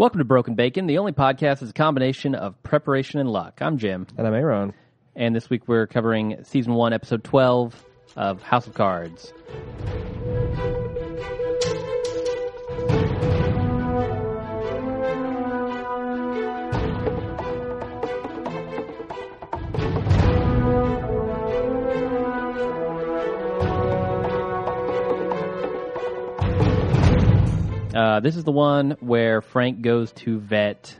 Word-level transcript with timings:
Welcome 0.00 0.16
to 0.20 0.24
Broken 0.24 0.54
Bacon, 0.54 0.86
the 0.86 0.96
only 0.96 1.12
podcast 1.12 1.60
that's 1.60 1.68
a 1.68 1.74
combination 1.74 2.34
of 2.34 2.60
preparation 2.62 3.20
and 3.20 3.30
luck. 3.30 3.60
I'm 3.60 3.76
Jim, 3.76 4.06
And 4.16 4.26
I'm 4.26 4.32
Aaron. 4.32 4.72
and 5.14 5.36
this 5.36 5.50
week 5.50 5.68
we're 5.68 5.86
covering 5.86 6.42
season 6.42 6.72
one, 6.72 6.94
episode 6.94 7.22
12 7.22 7.84
of 8.16 8.40
House 8.42 8.66
of 8.66 8.72
Cards. 8.72 9.34
Uh, 28.10 28.18
this 28.18 28.34
is 28.34 28.42
the 28.42 28.50
one 28.50 28.96
where 28.98 29.40
Frank 29.40 29.82
goes 29.82 30.10
to 30.10 30.40
vet, 30.40 30.98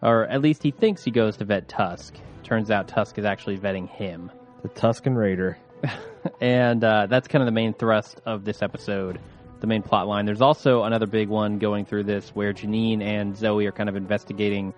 or 0.00 0.24
at 0.24 0.40
least 0.40 0.62
he 0.62 0.70
thinks 0.70 1.04
he 1.04 1.10
goes 1.10 1.36
to 1.36 1.44
vet 1.44 1.68
Tusk. 1.68 2.14
Turns 2.42 2.70
out 2.70 2.88
Tusk 2.88 3.18
is 3.18 3.26
actually 3.26 3.58
vetting 3.58 3.86
him. 3.86 4.30
The 4.62 4.68
Tuscan 4.68 5.14
Raider. 5.14 5.58
and 6.40 6.82
uh, 6.82 7.04
that's 7.04 7.28
kind 7.28 7.42
of 7.42 7.46
the 7.46 7.52
main 7.52 7.74
thrust 7.74 8.22
of 8.24 8.46
this 8.46 8.62
episode, 8.62 9.20
the 9.60 9.66
main 9.66 9.82
plot 9.82 10.08
line. 10.08 10.24
There's 10.24 10.40
also 10.40 10.84
another 10.84 11.06
big 11.06 11.28
one 11.28 11.58
going 11.58 11.84
through 11.84 12.04
this 12.04 12.30
where 12.30 12.54
Janine 12.54 13.02
and 13.02 13.36
Zoe 13.36 13.66
are 13.66 13.72
kind 13.72 13.90
of 13.90 13.96
investigating 13.96 14.72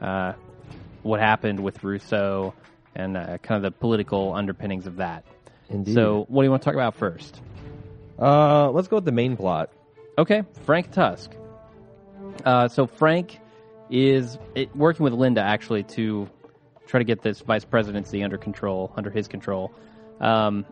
uh, 0.00 0.32
what 1.02 1.20
happened 1.20 1.60
with 1.60 1.84
Russo 1.84 2.54
and 2.94 3.18
uh, 3.18 3.36
kind 3.42 3.62
of 3.62 3.62
the 3.62 3.78
political 3.78 4.32
underpinnings 4.32 4.86
of 4.86 4.96
that. 4.96 5.26
Indeed. 5.68 5.92
So, 5.92 6.24
what 6.28 6.40
do 6.40 6.46
you 6.46 6.50
want 6.50 6.62
to 6.62 6.64
talk 6.64 6.74
about 6.74 6.94
first? 6.94 7.42
uh, 8.18 8.70
let's 8.70 8.88
go 8.88 8.96
with 8.96 9.04
the 9.04 9.12
main 9.12 9.36
plot. 9.36 9.68
Okay, 10.18 10.42
Frank 10.64 10.90
Tusk. 10.92 11.32
Uh, 12.44 12.68
so 12.68 12.86
Frank 12.86 13.38
is 13.90 14.38
it, 14.54 14.74
working 14.76 15.04
with 15.04 15.12
Linda 15.12 15.40
actually 15.40 15.82
to 15.84 16.28
try 16.86 16.98
to 16.98 17.04
get 17.04 17.22
this 17.22 17.40
vice 17.40 17.64
presidency 17.64 18.22
under 18.22 18.38
control, 18.38 18.92
under 18.96 19.10
his 19.10 19.28
control. 19.28 19.72
Um, 20.20 20.66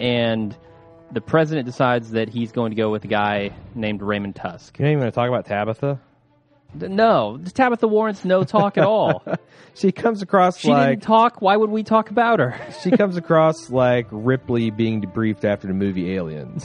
and 0.00 0.56
the 1.12 1.20
president 1.20 1.66
decides 1.66 2.12
that 2.12 2.28
he's 2.28 2.52
going 2.52 2.70
to 2.70 2.76
go 2.76 2.90
with 2.90 3.04
a 3.04 3.08
guy 3.08 3.50
named 3.74 4.02
Raymond 4.02 4.36
Tusk. 4.36 4.78
You're 4.78 4.86
not 4.86 4.92
even 4.92 5.00
going 5.00 5.12
to 5.12 5.14
talk 5.14 5.28
about 5.28 5.46
Tabitha? 5.46 6.00
No, 6.74 7.38
Tabitha 7.54 7.86
warrants 7.88 8.24
no 8.24 8.44
talk 8.44 8.76
at 8.78 8.84
all. 8.84 9.22
She 9.74 9.92
comes 9.92 10.22
across 10.22 10.58
She 10.58 10.70
like 10.70 10.88
didn't 10.88 11.02
talk. 11.02 11.42
Why 11.42 11.54
would 11.54 11.68
we 11.68 11.82
talk 11.82 12.10
about 12.10 12.38
her? 12.38 12.58
she 12.82 12.90
comes 12.90 13.18
across 13.18 13.68
like 13.68 14.06
Ripley 14.10 14.70
being 14.70 15.02
debriefed 15.02 15.44
after 15.44 15.66
the 15.66 15.74
movie 15.74 16.14
Aliens. 16.14 16.64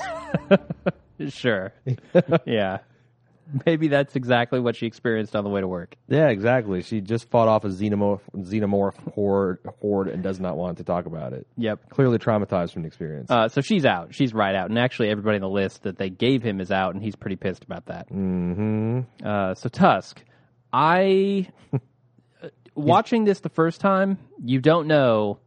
sure. 1.30 1.74
yeah. 2.46 2.80
Maybe 3.66 3.90
that's 3.90 4.16
exactly 4.16 4.60
what 4.60 4.76
she 4.76 4.86
experienced 4.86 5.36
on 5.36 5.44
the 5.44 5.50
way 5.50 5.60
to 5.62 5.68
work. 5.68 5.98
yeah, 6.08 6.30
exactly. 6.30 6.82
She 6.84 7.02
just 7.02 7.30
fought 7.30 7.50
off 7.50 7.66
a 7.66 7.68
xenomorph, 7.68 8.22
xenomorph 8.36 8.96
horde, 9.14 9.60
horde 9.82 10.08
and 10.08 10.24
does 10.24 10.40
not 10.40 10.56
want 10.56 10.78
to 10.78 10.84
talk 10.84 11.06
about 11.06 11.34
it. 11.34 11.48
Yep. 11.58 11.90
Clearly 11.90 12.18
traumatized 12.18 12.72
from 12.72 12.84
the 12.84 12.88
experience. 12.88 13.30
Uh, 13.30 13.50
so 13.50 13.60
she's 13.62 13.86
out. 13.86 14.14
She's 14.14 14.34
right 14.34 14.56
out. 14.56 14.70
And 14.70 14.80
actually, 14.80 15.10
everybody 15.10 15.36
on 15.36 15.42
the 15.42 15.50
list 15.50 15.84
that 15.84 15.98
they 15.98 16.10
gave 16.10 16.44
him 16.44 16.62
is 16.62 16.72
out, 16.72 16.94
and 16.94 17.04
he's 17.04 17.16
pretty 17.16 17.36
pissed 17.36 17.64
about 17.64 17.88
that. 17.88 18.10
mm-hmm. 18.10 19.02
Uh, 19.26 19.54
so 19.56 19.68
Tusk, 19.68 20.24
I 20.72 21.48
watching 22.76 23.26
this 23.26 23.42
the 23.42 23.50
first 23.50 23.82
time, 23.82 24.18
you 24.42 24.60
don't 24.60 24.88
know 24.88 25.40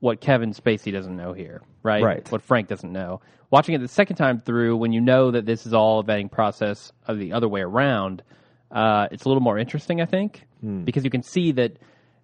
what 0.00 0.20
Kevin 0.20 0.52
Spacey 0.52 0.92
doesn't 0.92 1.16
know 1.16 1.32
here, 1.32 1.62
right? 1.82 2.02
Right. 2.02 2.32
What 2.32 2.42
Frank 2.42 2.68
doesn't 2.68 2.92
know. 2.92 3.20
Watching 3.50 3.74
it 3.74 3.78
the 3.78 3.88
second 3.88 4.16
time 4.16 4.40
through, 4.40 4.76
when 4.76 4.92
you 4.92 5.00
know 5.00 5.30
that 5.30 5.44
this 5.46 5.66
is 5.66 5.74
all 5.74 6.00
a 6.00 6.04
vetting 6.04 6.30
process 6.30 6.92
of 7.06 7.18
the 7.18 7.32
other 7.32 7.48
way 7.48 7.60
around, 7.60 8.22
uh, 8.70 9.08
it's 9.10 9.24
a 9.24 9.28
little 9.28 9.42
more 9.42 9.58
interesting, 9.58 10.00
I 10.00 10.06
think, 10.06 10.46
because 10.84 11.04
you 11.04 11.10
can 11.10 11.22
see 11.22 11.52
that 11.52 11.78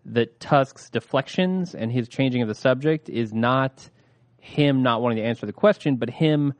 that 0.05 0.39
Tusk's 0.39 0.89
deflections 0.89 1.75
and 1.75 1.91
his 1.91 2.09
changing 2.09 2.41
of 2.41 2.49
the 2.49 2.55
subject 2.55 3.09
is 3.09 3.33
not 3.33 3.91
him 4.39 4.83
not 4.83 5.03
wanting 5.03 5.19
to 5.19 5.25
answer 5.25 5.47
the 5.47 5.53
question, 5.53 5.97
but 5.97 6.09
him 6.09 6.55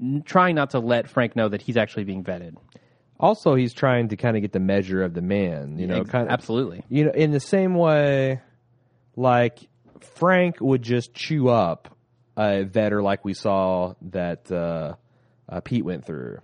n- 0.00 0.22
trying 0.24 0.54
not 0.54 0.70
to 0.70 0.78
let 0.78 1.08
Frank 1.08 1.34
know 1.34 1.48
that 1.48 1.60
he's 1.60 1.76
actually 1.76 2.04
being 2.04 2.22
vetted. 2.22 2.54
Also, 3.18 3.56
he's 3.56 3.72
trying 3.72 4.08
to 4.10 4.16
kind 4.16 4.36
of 4.36 4.42
get 4.42 4.52
the 4.52 4.60
measure 4.60 5.02
of 5.02 5.14
the 5.14 5.20
man, 5.20 5.78
you 5.78 5.88
know, 5.88 6.04
kind 6.04 6.28
of 6.28 6.32
absolutely. 6.32 6.84
you 6.88 7.04
know, 7.04 7.10
in 7.10 7.32
the 7.32 7.40
same 7.40 7.74
way, 7.74 8.40
like 9.16 9.68
Frank 10.04 10.60
would 10.60 10.82
just 10.82 11.14
chew 11.14 11.48
up 11.48 11.96
a 12.36 12.64
vetter 12.64 13.02
like 13.02 13.24
we 13.24 13.34
saw 13.34 13.94
that 14.10 14.50
uh, 14.50 14.94
uh, 15.48 15.60
Pete 15.60 15.84
went 15.84 16.06
through. 16.06 16.38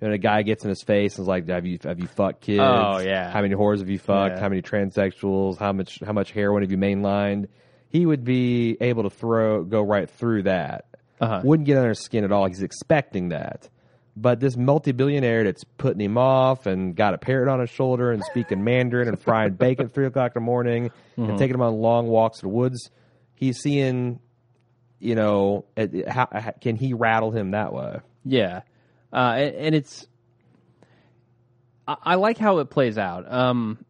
And 0.00 0.12
a 0.12 0.18
guy 0.18 0.42
gets 0.42 0.62
in 0.62 0.68
his 0.68 0.82
face 0.82 1.16
and 1.16 1.24
is 1.24 1.28
like, 1.28 1.48
"Have 1.48 1.64
you 1.64 1.78
have 1.82 1.98
you 1.98 2.06
fucked 2.06 2.42
kids? 2.42 2.60
Oh, 2.62 2.98
yeah. 2.98 3.30
How 3.30 3.40
many 3.40 3.54
whores 3.54 3.78
have 3.78 3.88
you 3.88 3.98
fucked? 3.98 4.36
Yeah. 4.36 4.40
How 4.40 4.50
many 4.50 4.60
transsexuals? 4.60 5.56
How 5.58 5.72
much 5.72 6.00
how 6.04 6.12
much 6.12 6.32
heroin 6.32 6.62
have 6.62 6.70
you 6.70 6.76
mainlined?" 6.76 7.48
He 7.88 8.04
would 8.04 8.22
be 8.22 8.76
able 8.80 9.04
to 9.04 9.10
throw 9.10 9.64
go 9.64 9.80
right 9.80 10.08
through 10.08 10.42
that. 10.42 10.84
Uh-huh. 11.18 11.40
Wouldn't 11.42 11.66
get 11.66 11.78
under 11.78 11.88
his 11.90 12.00
skin 12.00 12.24
at 12.24 12.32
all. 12.32 12.46
He's 12.46 12.62
expecting 12.62 13.30
that. 13.30 13.70
But 14.18 14.40
this 14.40 14.56
multi-billionaire 14.56 15.44
that's 15.44 15.62
putting 15.64 16.00
him 16.00 16.16
off 16.16 16.64
and 16.64 16.96
got 16.96 17.12
a 17.12 17.18
parrot 17.18 17.48
on 17.48 17.60
his 17.60 17.68
shoulder 17.68 18.12
and 18.12 18.24
speaking 18.24 18.64
Mandarin 18.64 19.08
and 19.08 19.20
frying 19.20 19.52
bacon 19.58 19.86
at 19.86 19.92
three 19.92 20.06
o'clock 20.06 20.32
in 20.34 20.42
the 20.42 20.46
morning 20.46 20.90
Mm-hmm. 21.18 21.30
and 21.30 21.38
taking 21.38 21.54
him 21.54 21.62
on 21.62 21.74
long 21.74 22.08
walks 22.08 22.42
in 22.42 22.48
the 22.50 22.54
woods, 22.54 22.90
he's 23.34 23.58
seeing, 23.58 24.20
you 24.98 25.14
know, 25.14 25.64
how, 26.06 26.28
how, 26.30 26.52
can 26.60 26.76
he 26.76 26.92
rattle 26.92 27.30
him 27.30 27.52
that 27.52 27.72
way? 27.72 28.00
Yeah, 28.22 28.62
uh, 29.14 29.34
and, 29.38 29.54
and 29.54 29.74
it's 29.74 30.06
I, 31.88 31.96
I 32.02 32.14
like 32.16 32.36
how 32.38 32.58
it 32.58 32.68
plays 32.70 32.98
out. 32.98 33.30
Um, 33.32 33.84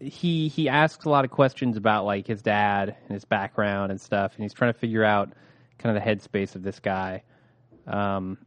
he 0.00 0.46
he 0.48 0.68
asks 0.68 1.06
a 1.06 1.08
lot 1.10 1.24
of 1.24 1.32
questions 1.32 1.76
about 1.76 2.04
like 2.04 2.26
his 2.26 2.40
dad 2.40 2.96
and 3.08 3.14
his 3.14 3.24
background 3.24 3.90
and 3.90 4.00
stuff, 4.00 4.34
and 4.36 4.44
he's 4.44 4.52
trying 4.54 4.72
to 4.72 4.78
figure 4.78 5.04
out 5.04 5.32
kind 5.78 5.96
of 5.96 6.02
the 6.02 6.08
headspace 6.08 6.54
of 6.54 6.62
this 6.62 6.78
guy. 6.78 7.22
Um, 7.86 8.38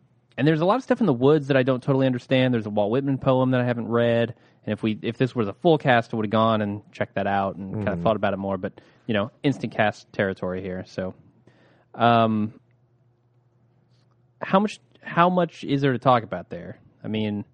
and 0.41 0.47
there's 0.47 0.62
a 0.62 0.66
lot 0.66 0.78
of 0.78 0.81
stuff 0.81 1.02
in 1.02 1.06
the 1.06 1.13
woods 1.13 1.50
that 1.50 1.56
I 1.56 1.62
don't 1.62 1.84
totally 1.84 2.07
understand. 2.07 2.52
There's 2.52 2.66
a 2.66 2.72
Walt 2.72 2.90
Whitman 2.90 3.19
poem 3.19 3.52
that 3.52 3.62
I 3.62 3.63
haven't 3.63 3.90
read, 3.90 4.34
and 4.66 4.74
if 4.74 4.81
we 4.81 4.97
if 5.03 5.16
this 5.16 5.35
was 5.35 5.47
a 5.47 5.53
full 5.53 5.78
cast, 5.78 6.16
I 6.16 6.18
would 6.18 6.25
have 6.25 6.31
gone 6.31 6.63
and 6.63 6.81
checked 6.91 7.13
that 7.13 7.28
out 7.28 7.57
and 7.57 7.75
kind 7.75 7.90
of 7.90 8.02
thought 8.02 8.16
about 8.16 8.34
it 8.34 8.38
more. 8.38 8.57
But 8.57 8.81
you 9.06 9.13
know, 9.13 9.29
instant 9.44 9.72
cast 9.72 10.12
territory 10.12 10.63
here. 10.63 10.84
So, 10.88 11.13
um, 11.94 12.59
how 14.41 14.59
much 14.59 14.79
how 15.03 15.29
much 15.29 15.63
is 15.63 15.81
there 15.81 15.94
to 15.94 16.00
talk 16.00 16.24
about 16.24 16.50
there? 16.50 16.79
I 17.03 17.08
mean, 17.08 17.46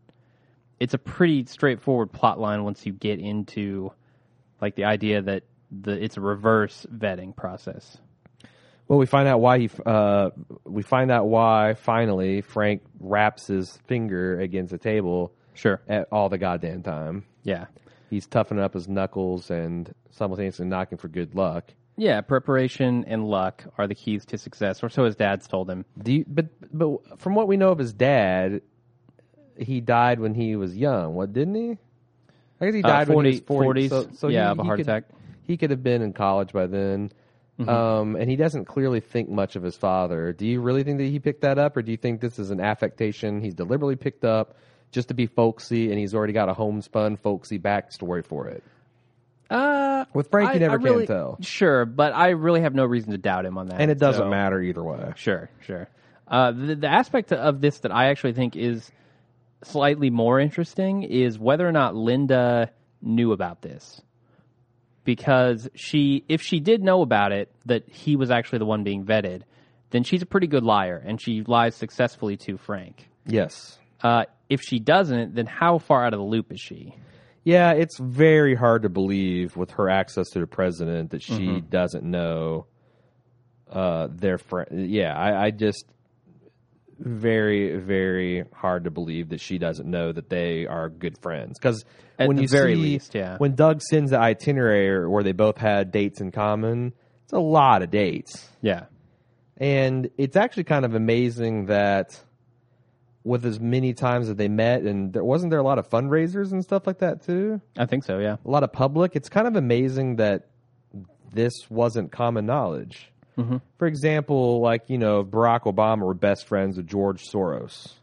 it's 0.80 0.94
a 0.94 0.98
pretty 0.98 1.44
straightforward 1.44 2.14
plot 2.14 2.40
line 2.40 2.64
once 2.64 2.86
you 2.86 2.94
get 2.94 3.20
into 3.20 3.92
like 4.62 4.76
the 4.76 4.86
idea 4.86 5.22
that 5.24 5.44
the 5.72 6.02
it's 6.02 6.16
a 6.16 6.22
reverse 6.22 6.86
vetting 6.90 7.36
process. 7.36 7.98
Well, 8.88 9.00
we 9.00 9.06
find 9.06 9.28
out 9.28 9.42
why 9.42 9.60
he. 9.60 9.70
Uh, 9.86 10.30
we 10.66 10.82
find 10.82 11.12
out 11.12 11.28
why 11.28 11.74
finally 11.74 12.42
Frank 12.42 12.82
wraps 13.00 13.48
his 13.48 13.78
finger 13.88 14.40
against 14.40 14.72
the 14.72 14.78
table 14.78 15.34
Sure. 15.54 15.82
at 15.90 16.08
all 16.12 16.30
the 16.30 16.38
goddamn 16.38 16.84
time. 16.84 17.26
Yeah. 17.44 17.66
He's 18.10 18.26
toughening 18.28 18.64
up 18.64 18.74
his 18.74 18.88
knuckles 18.88 19.52
and 19.52 19.94
simultaneously 20.12 20.66
knocking 20.66 20.98
for 20.98 21.10
good 21.10 21.36
luck. 21.36 21.74
Yeah, 21.98 22.22
preparation 22.22 23.04
and 23.08 23.26
luck 23.28 23.66
are 23.78 23.88
the 23.88 23.96
keys 23.96 24.24
to 24.28 24.38
success, 24.38 24.82
or 24.84 24.90
so 24.90 25.04
his 25.04 25.16
dad's 25.16 25.48
told 25.48 25.70
him. 25.70 25.84
Do 26.02 26.14
you, 26.14 26.26
but 26.28 26.46
but 26.72 27.20
from 27.20 27.36
what 27.36 27.48
we 27.50 27.58
know 27.58 27.72
of 27.72 27.80
his 27.80 27.92
dad, 27.92 28.62
he 29.58 29.82
died 29.82 30.20
when 30.20 30.34
he 30.36 30.56
was 30.56 30.78
young. 30.78 31.16
What 31.16 31.34
didn't 31.34 31.56
he? 31.56 31.78
I 32.62 32.66
guess 32.66 32.76
he 32.76 32.84
Uh, 32.84 32.88
died 32.88 33.10
when 33.10 33.26
he 33.26 33.32
was 33.32 33.40
40 33.42 33.66
40. 33.66 33.90
40s, 33.90 33.90
So, 33.90 34.10
so 34.14 34.28
yeah, 34.30 34.46
he, 34.46 34.52
of 34.52 34.60
a 34.60 34.62
he 34.62 34.68
heart 34.68 34.78
could- 34.80 34.86
attack. 34.88 35.04
He 35.44 35.58
could 35.58 35.72
have 35.72 35.82
been 35.84 36.02
in 36.02 36.14
college 36.14 36.54
by 36.54 36.68
then. 36.68 37.12
Mm-hmm. 37.60 37.70
Um, 37.70 38.16
and 38.16 38.30
he 38.30 38.36
doesn't 38.36 38.66
clearly 38.66 39.00
think 39.00 39.30
much 39.30 39.56
of 39.56 39.64
his 39.64 39.76
father. 39.76 40.32
Do 40.32 40.46
you 40.46 40.62
really 40.62 40.84
think 40.84 41.00
that 41.00 41.06
he 41.06 41.20
picked 41.20 41.42
that 41.42 41.58
up, 41.58 41.76
or 41.76 41.82
do 41.82 41.90
you 41.92 41.98
think 41.98 42.22
this 42.22 42.38
is 42.38 42.52
an 42.52 42.60
affectation 42.60 43.42
he's 43.42 43.56
deliberately 43.56 43.96
picked 43.96 44.24
up 44.24 44.56
just 44.92 45.08
to 45.08 45.14
be 45.16 45.26
folksy, 45.26 45.90
and 45.90 45.98
he's 46.00 46.14
already 46.14 46.34
got 46.34 46.50
a 46.50 46.54
homespun 46.54 47.18
folksy 47.18 47.58
backstory 47.58 48.24
for 48.24 48.48
it? 48.48 48.64
Uh, 49.50 50.06
With 50.14 50.30
Frank, 50.30 50.54
you 50.54 50.60
never 50.60 50.74
I 50.74 50.76
really- 50.76 51.08
can 51.08 51.16
tell, 51.16 51.38
Sure, 51.42 51.86
but 51.86 52.14
I 52.14 52.30
really 52.30 52.62
have 52.62 52.76
no 52.76 52.86
reason 52.86 53.12
to 53.12 53.18
doubt 53.18 53.46
him 53.46 53.58
on 53.58 53.68
that. 53.68 53.80
and 53.82 53.90
it 53.90 53.98
doesn't 53.98 54.26
so- 54.26 54.30
matter 54.30 54.62
either 54.62 54.84
way. 54.84 55.14
Sure, 55.16 55.50
sure. 55.62 55.88
Uh, 56.28 56.52
the, 56.52 56.76
the 56.76 56.88
aspect 56.88 57.32
of 57.32 57.62
this 57.62 57.80
that 57.80 57.92
I 57.92 58.10
actually 58.10 58.34
think 58.34 58.56
is 58.58 58.92
slightly 59.64 60.10
more 60.10 60.40
interesting 60.40 61.04
is 61.04 61.40
whether 61.40 61.68
or 61.68 61.72
not 61.72 61.96
Linda 61.96 62.70
knew 63.02 63.32
about 63.32 63.62
this. 63.62 64.02
Because 65.08 65.70
she, 65.74 66.26
if 66.28 66.42
she 66.42 66.60
did 66.60 66.84
know 66.84 67.02
about 67.02 67.32
it, 67.32 67.50
that 67.66 67.88
he 67.88 68.18
was 68.18 68.30
actually 68.30 68.60
the 68.60 68.66
one 68.66 68.84
being 68.84 69.06
vetted, 69.06 69.44
then 69.92 70.04
she's 70.04 70.22
a 70.22 70.26
pretty 70.26 70.48
good 70.48 70.64
liar, 70.66 71.02
and 71.04 71.20
she 71.22 71.44
lies 71.44 71.76
successfully 71.76 72.36
to 72.36 72.58
Frank. 72.58 73.08
Yes. 73.26 73.80
Uh, 74.04 74.26
if 74.50 74.60
she 74.62 74.80
doesn't, 74.80 75.34
then 75.34 75.46
how 75.46 75.78
far 75.78 76.06
out 76.06 76.14
of 76.14 76.20
the 76.20 76.26
loop 76.26 76.52
is 76.52 76.60
she? 76.60 76.94
Yeah, 77.46 77.72
it's 77.72 77.98
very 77.98 78.54
hard 78.54 78.82
to 78.82 78.90
believe 78.90 79.56
with 79.56 79.72
her 79.72 79.90
access 79.90 80.28
to 80.32 80.40
the 80.42 80.46
president 80.48 81.12
that 81.12 81.22
she 81.24 81.34
Mm-hmm. 81.48 81.70
doesn't 81.70 82.04
know 82.04 82.66
uh, 83.72 84.10
their 84.12 84.38
friend. 84.38 84.90
Yeah, 84.92 85.18
I, 85.18 85.46
I 85.46 85.52
just 85.52 85.86
very, 87.00 87.78
very 87.78 88.46
hard 88.54 88.86
to 88.86 88.92
believe 88.92 89.30
that 89.30 89.42
she 89.42 89.58
doesn't 89.58 89.90
know 89.90 90.12
that 90.12 90.30
they 90.30 90.66
are 90.66 90.90
good 90.90 91.18
friends. 91.18 91.58
Because 91.60 91.86
At 92.18 92.28
when 92.28 92.38
the 92.38 92.44
you 92.44 92.48
very 92.48 92.76
see, 92.76 92.82
least, 92.82 93.16
yeah. 93.16 93.38
when 93.38 93.56
Doug 93.56 93.82
sends 93.82 94.12
the 94.12 94.20
itinerary 94.20 95.08
where 95.08 95.24
they 95.24 95.32
both 95.32 95.58
had 95.58 95.92
dates 95.92 96.22
in 96.22 96.32
common, 96.32 96.94
it's 97.24 97.34
a 97.34 97.40
lot 97.40 97.82
of 97.82 97.92
dates. 97.92 98.50
Yeah. 98.62 98.86
And 99.58 100.10
it's 100.18 100.36
actually 100.36 100.66
kind 100.66 100.86
of 100.86 100.94
amazing 100.96 101.66
that 101.66 102.24
with 103.24 103.46
as 103.46 103.60
many 103.60 103.94
times 103.94 104.30
that 104.30 104.38
they 104.38 104.48
met, 104.48 104.84
and 104.84 105.12
there 105.12 105.24
wasn't 105.24 105.52
there 105.52 105.60
a 105.60 105.64
lot 105.64 105.80
of 105.80 105.90
fundraisers 105.90 106.52
and 106.52 106.64
stuff 106.64 106.88
like 106.88 107.00
that 107.00 107.24
too. 107.24 107.60
I 107.78 107.86
think 107.86 108.06
so, 108.06 108.20
yeah. 108.20 108.38
A 108.46 108.50
lot 108.50 108.64
of 108.64 108.72
public. 108.72 109.16
It's 109.16 109.30
kind 109.30 109.48
of 109.48 109.56
amazing 109.56 110.16
that 110.16 110.48
this 111.34 111.54
wasn't 111.70 112.12
common 112.12 112.46
knowledge. 112.46 113.12
Mm-hmm. 113.38 113.58
For 113.78 113.88
example, 113.88 114.62
like 114.62 114.84
you 114.88 114.98
know, 114.98 115.22
if 115.22 115.28
Barack 115.28 115.64
Obama 115.64 116.02
were 116.02 116.14
best 116.14 116.48
friends 116.48 116.78
with 116.78 116.88
George 116.88 117.24
Soros. 117.24 117.94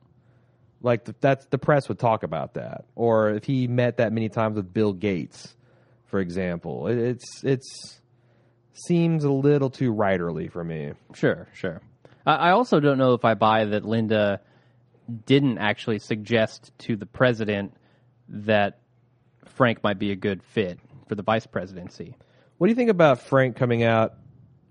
Like 0.81 1.07
th- 1.07 1.17
that's 1.21 1.47
the 1.47 1.57
press 1.59 1.89
would 1.89 1.99
talk 1.99 2.23
about 2.25 2.55
that, 2.55 2.85
or 2.95 3.31
if 3.31 3.45
he 3.45 3.67
met 3.67 3.97
that 3.97 4.13
many 4.13 4.29
times 4.29 4.57
with 4.57 4.73
Bill 4.73 4.93
Gates, 4.93 5.55
for 6.07 6.21
example. 6.21 6.89
It, 6.89 6.99
it's 6.99 7.43
it's 7.43 8.01
seems 8.75 9.25
a 9.25 9.33
little 9.33 9.71
too 9.71 9.95
writerly 9.95 10.51
for 10.51 10.63
me. 10.63 10.93
Sure, 11.15 11.49
sure. 11.55 11.81
I, 12.27 12.35
I 12.35 12.51
also 12.51 12.81
don't 12.81 12.99
know 12.99 13.15
if 13.15 13.25
I 13.25 13.35
buy 13.35 13.65
that 13.65 13.85
Linda 13.85 14.41
didn't 15.27 15.59
actually 15.59 16.01
suggest 16.01 16.73
to 16.81 16.97
the 16.97 17.07
president 17.07 17.75
that 18.29 18.81
Frank 19.47 19.83
might 19.83 19.99
be 19.99 20.11
a 20.11 20.17
good 20.17 20.43
fit 20.43 20.79
for 21.09 21.15
the 21.15 21.23
vice 21.23 21.47
presidency. 21.47 22.17
What 22.59 22.67
do 22.67 22.71
you 22.71 22.77
think 22.77 22.91
about 22.91 23.21
Frank 23.21 23.57
coming 23.57 23.83
out 23.83 24.15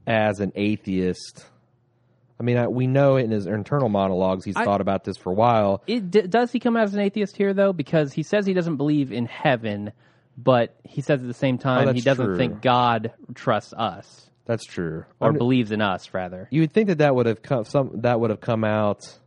as 0.07 0.39
an 0.39 0.51
atheist? 0.55 1.45
I 2.39 2.43
mean, 2.43 2.57
I, 2.57 2.67
we 2.67 2.87
know 2.87 3.15
in 3.15 3.31
his 3.31 3.45
internal 3.45 3.89
monologues 3.89 4.43
he's 4.43 4.55
I- 4.55 4.65
thought 4.65 4.81
about 4.81 5.03
this 5.03 5.17
for 5.17 5.31
a 5.31 5.35
while. 5.35 5.81
It, 5.87 6.11
d- 6.11 6.21
does 6.23 6.51
he 6.51 6.59
come 6.59 6.75
out 6.75 6.83
as 6.83 6.93
an 6.93 6.99
atheist 6.99 7.37
here, 7.37 7.53
though? 7.53 7.73
Because 7.73 8.11
he 8.13 8.23
says 8.23 8.45
he 8.45 8.53
doesn't 8.53 8.77
believe 8.77 9.11
in 9.11 9.25
heaven, 9.25 9.91
but 10.37 10.75
he 10.83 11.01
says 11.01 11.21
at 11.21 11.27
the 11.27 11.33
same 11.33 11.55
oh, 11.55 11.63
time 11.63 11.85
that's 11.85 11.95
he 11.95 12.01
doesn't 12.01 12.25
true. 12.25 12.37
think 12.37 12.61
God 12.61 13.13
trusts 13.35 13.71
us 13.73 14.29
That's 14.45 14.65
true. 14.65 15.05
or 15.19 15.29
I'm- 15.29 15.37
believes 15.37 15.71
in 15.71 15.79
us, 15.81 16.13
rather. 16.13 16.47
you 16.51 16.61
would 16.61 16.73
think 16.73 16.87
that 16.87 16.97
that 16.97 17.15
would 17.15 17.27
have 17.27 17.41
come 17.43 17.65
some 17.65 18.01
that 18.01 18.19
would 18.19 18.29
have 18.31 18.41
come 18.41 18.63
out 18.63 19.17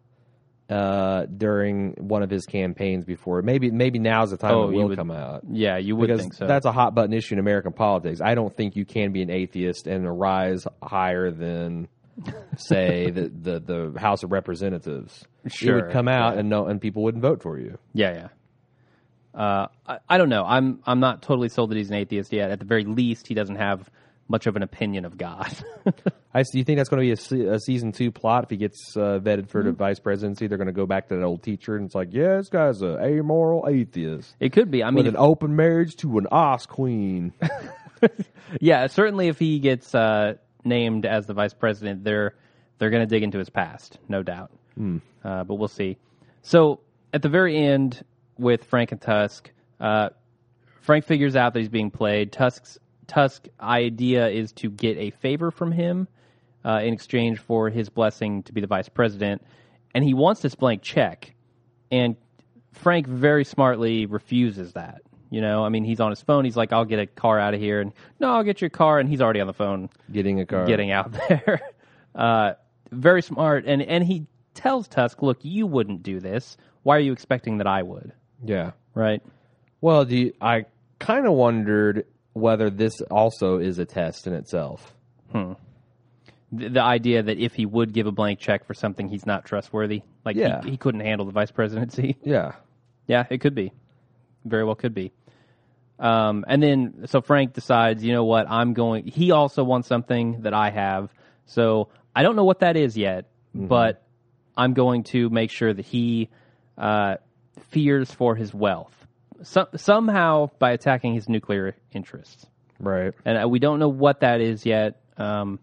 uh, 0.69 1.27
during 1.27 1.93
one 1.99 2.23
of 2.23 2.31
his 2.31 2.45
campaigns 2.45 3.05
before. 3.05 3.41
Maybe 3.43 3.71
maybe 3.71 3.99
now's 3.99 4.31
the 4.31 4.37
time 4.37 4.53
Oh, 4.55 4.69
it 4.69 4.73
will 4.75 4.89
would- 4.89 4.99
come 4.99 5.11
out. 5.11 5.43
Yeah, 5.51 5.77
you 5.79 5.95
would 5.97 6.09
Because 6.09 6.21
think 6.21 6.35
so. 6.35 6.47
that's 6.47 6.67
a 6.67 6.73
hot 6.73 6.95
button 6.95 7.13
issue 7.13 7.35
in 7.35 7.39
American 7.39 7.73
politics. 7.73 8.21
I 8.21 8.35
don't 8.35 8.55
think 8.57 8.75
you 8.77 8.85
can 8.85 9.13
be 9.13 9.23
an 9.23 9.31
atheist 9.31 9.87
and 9.87 10.19
rise 10.19 10.67
higher 10.83 11.31
than, 11.31 11.87
say, 12.57 13.11
the, 13.15 13.29
the 13.29 13.61
the 13.93 14.01
House 14.01 14.23
of 14.25 14.33
Representatives. 14.33 15.25
it 15.45 15.53
Sure, 15.53 15.85
would 15.85 15.93
come 15.93 16.09
out 16.09 16.35
yeah. 16.35 16.41
and 16.41 16.49
no, 16.51 16.67
and 16.67 16.81
people 16.81 17.03
wouldn't 17.05 17.23
vote 17.23 17.43
for 17.43 17.59
you. 17.59 17.79
Yeah, 17.95 18.13
yeah. 18.15 18.29
Uh, 19.41 19.69
I, 19.87 19.99
I 20.09 20.19
don't 20.19 20.31
know. 20.31 20.45
I'm 20.45 20.81
I'm 20.87 20.99
not 20.99 21.23
totally 21.23 21.49
sold 21.51 21.71
that 21.71 21.77
he's 21.77 21.91
an 21.91 21.97
atheist 21.97 22.33
yet. 22.33 22.51
At 22.51 22.59
the 22.59 22.65
very 22.65 22.85
least, 22.85 23.29
he 23.29 23.35
doesn't 23.35 23.57
have 23.57 23.89
much 24.29 24.47
of 24.47 24.57
an 24.57 24.63
opinion 24.63 25.05
of 25.05 25.17
God. 25.17 25.53
I 26.35 26.43
do 26.43 26.59
you 26.59 26.65
think 26.65 26.79
that's 26.79 26.89
going 26.89 27.15
to 27.15 27.37
be 27.37 27.45
a, 27.45 27.55
a 27.55 27.61
season 27.61 27.93
two 27.93 28.11
plot 28.11 28.45
if 28.45 28.51
he 28.51 28.57
gets 28.57 28.97
uh, 28.97 29.21
vetted 29.23 29.49
for 29.49 29.63
the 29.63 29.71
Mm-hmm. 29.71 29.79
vice 29.79 30.01
presidency? 30.01 30.47
They're 30.49 30.59
going 30.59 30.67
to 30.67 30.73
go 30.73 30.87
back 30.87 31.09
to 31.09 31.17
that 31.17 31.23
old 31.23 31.43
teacher 31.43 31.77
and 31.77 31.87
it's 31.87 31.95
like, 31.95 32.09
yeah, 32.13 32.37
this 32.37 32.49
guy's 32.49 32.83
an 32.83 32.99
amoral 33.01 33.67
atheist 33.69 34.35
it 34.41 34.53
could 34.53 34.71
be. 34.71 34.83
I 34.83 34.87
mean, 34.91 34.97
with 34.97 35.07
an 35.07 35.17
open 35.17 35.55
marriage 35.57 35.97
to 35.97 36.19
an 36.19 36.27
os 36.31 36.67
queen. 36.67 37.33
yeah, 38.61 38.87
certainly 38.89 39.29
if 39.29 39.39
he 39.39 39.59
gets 39.59 39.95
uh, 39.95 40.35
named 40.65 41.07
as 41.07 41.27
the 41.27 41.35
vice 41.35 41.55
president, 41.55 42.05
they're 42.05 42.35
they're 42.79 42.91
going 42.91 43.03
to 43.03 43.07
dig 43.07 43.23
into 43.23 43.39
his 43.39 43.49
past, 43.49 43.99
no 44.09 44.23
doubt. 44.23 44.51
Uh, 44.79 45.45
but 45.45 45.55
we'll 45.55 45.69
see. 45.69 45.97
So 46.43 46.81
at 47.15 47.23
the 47.23 47.31
very 47.31 47.57
end, 47.57 48.05
with 48.39 48.65
Frank 48.65 48.93
and 48.93 49.01
Tusk, 49.01 49.51
uh, 49.81 50.11
Frank 50.83 51.07
figures 51.07 51.35
out 51.37 51.55
that 51.55 51.61
he's 51.61 51.71
being 51.71 51.91
played. 51.91 52.33
Tusk's 52.33 52.79
Tusk 53.07 53.47
idea 53.61 54.29
is 54.29 54.53
to 54.53 54.71
get 54.71 54.97
a 54.99 55.11
favor 55.11 55.51
from 55.51 55.73
him 55.73 56.09
uh, 56.65 56.81
in 56.83 56.93
exchange 56.93 57.39
for 57.39 57.71
his 57.71 57.89
blessing 57.89 58.43
to 58.45 58.53
be 58.53 58.61
the 58.61 58.67
vice 58.67 58.89
president, 58.89 59.43
and 59.95 60.05
he 60.05 60.15
wants 60.15 60.41
this 60.43 60.55
blank 60.55 60.83
check. 60.83 61.35
And 61.91 62.17
Frank 62.73 63.07
very 63.07 63.45
smartly 63.45 64.07
refuses 64.07 64.73
that. 64.73 65.03
You 65.31 65.41
know, 65.41 65.65
I 65.65 65.69
mean, 65.71 65.85
he's 65.85 66.01
on 66.01 66.11
his 66.11 66.23
phone. 66.23 66.45
He's 66.45 66.57
like, 66.57 66.73
"I'll 66.73 66.85
get 66.85 66.99
a 67.01 67.07
car 67.07 67.39
out 67.39 67.55
of 67.55 67.61
here," 67.61 67.81
and 67.81 67.93
no, 68.21 68.33
I'll 68.35 68.45
get 68.45 68.61
your 68.61 68.71
car, 68.71 68.99
and 68.99 69.09
he's 69.09 69.21
already 69.21 69.41
on 69.41 69.47
the 69.47 69.53
phone 69.53 69.89
Getting 70.13 70.41
a 70.41 70.47
car. 70.47 70.67
getting 70.67 70.91
out 70.91 71.13
there. 71.29 71.61
Uh, 72.15 72.55
very 72.93 73.21
smart, 73.21 73.65
and 73.67 73.83
and 73.83 74.03
he 74.03 74.27
tells 74.55 74.89
Tusk, 74.89 75.21
"Look, 75.21 75.45
you 75.45 75.67
wouldn't 75.67 76.03
do 76.03 76.19
this. 76.19 76.57
Why 76.83 76.97
are 76.97 77.01
you 77.01 77.13
expecting 77.13 77.59
that 77.59 77.67
I 77.67 77.83
would?" 77.83 78.11
Yeah. 78.43 78.71
Right? 78.95 79.23
Well, 79.83 80.07
I 80.41 80.65
kind 80.99 81.27
of 81.27 81.35
wondered 81.35 82.07
whether 82.37 82.69
this 82.69 83.01
also 83.11 83.59
is 83.59 83.79
a 83.79 83.87
test 83.87 84.27
in 84.27 84.35
itself. 84.35 84.95
The, 86.53 86.69
the 86.69 86.83
idea 86.83 87.23
that 87.23 87.39
if 87.39 87.55
he 87.55 87.67
would 87.67 87.93
give 87.93 88.07
a 88.07 88.13
blank 88.13 88.39
check 88.39 88.67
for 88.67 88.75
something 88.75 89.09
he's 89.09 89.27
not 89.27 89.45
trustworthy, 89.45 90.03
like 90.25 90.37
Yeah. 90.37 90.63
he, 90.63 90.73
he 90.73 90.77
couldn't 90.77 91.01
handle 91.01 91.27
the 91.27 91.33
vice 91.33 91.51
presidency. 91.51 92.17
Yeah. 92.25 92.53
Yeah, 93.07 93.25
it 93.31 93.39
could 93.41 93.55
be. 93.55 93.73
Very 94.45 94.65
well 94.65 94.75
could 94.75 94.93
be. 94.95 95.13
Um, 95.99 96.45
and 96.49 96.63
then, 96.63 97.07
so 97.07 97.21
Frank 97.23 97.53
decides, 97.55 98.05
you 98.05 98.13
know 98.13 98.25
what, 98.25 98.47
I'm 98.51 98.75
going, 98.75 99.07
he 99.07 99.31
also 99.31 99.65
wants 99.65 99.89
something 99.89 100.43
that 100.43 100.53
I 100.53 100.71
have. 100.71 101.11
So 101.47 101.89
I 102.15 102.23
don't 102.23 102.37
know 102.37 102.45
what 102.45 102.61
that 102.61 102.77
is 102.77 102.97
yet, 102.99 103.27
but 103.55 104.03
I'm 104.57 104.75
going 104.75 105.05
to 105.05 105.31
make 105.31 105.51
sure 105.51 105.73
that 105.73 105.85
he 105.85 106.29
uh, 106.77 107.17
fears 107.71 108.11
for 108.11 108.35
his 108.35 108.53
wealth. 108.53 108.93
So, 109.43 109.67
somehow 109.77 110.51
by 110.59 110.73
attacking 110.73 111.15
his 111.15 111.29
nuclear 111.29 111.77
interests. 111.93 112.47
Right. 112.79 113.13
And 113.25 113.45
uh, 113.45 113.49
we 113.49 113.59
don't 113.59 113.79
know 113.79 113.89
what 113.89 114.21
that 114.21 114.41
is 114.41 114.67
yet. 114.67 115.01
Um, 115.17 115.59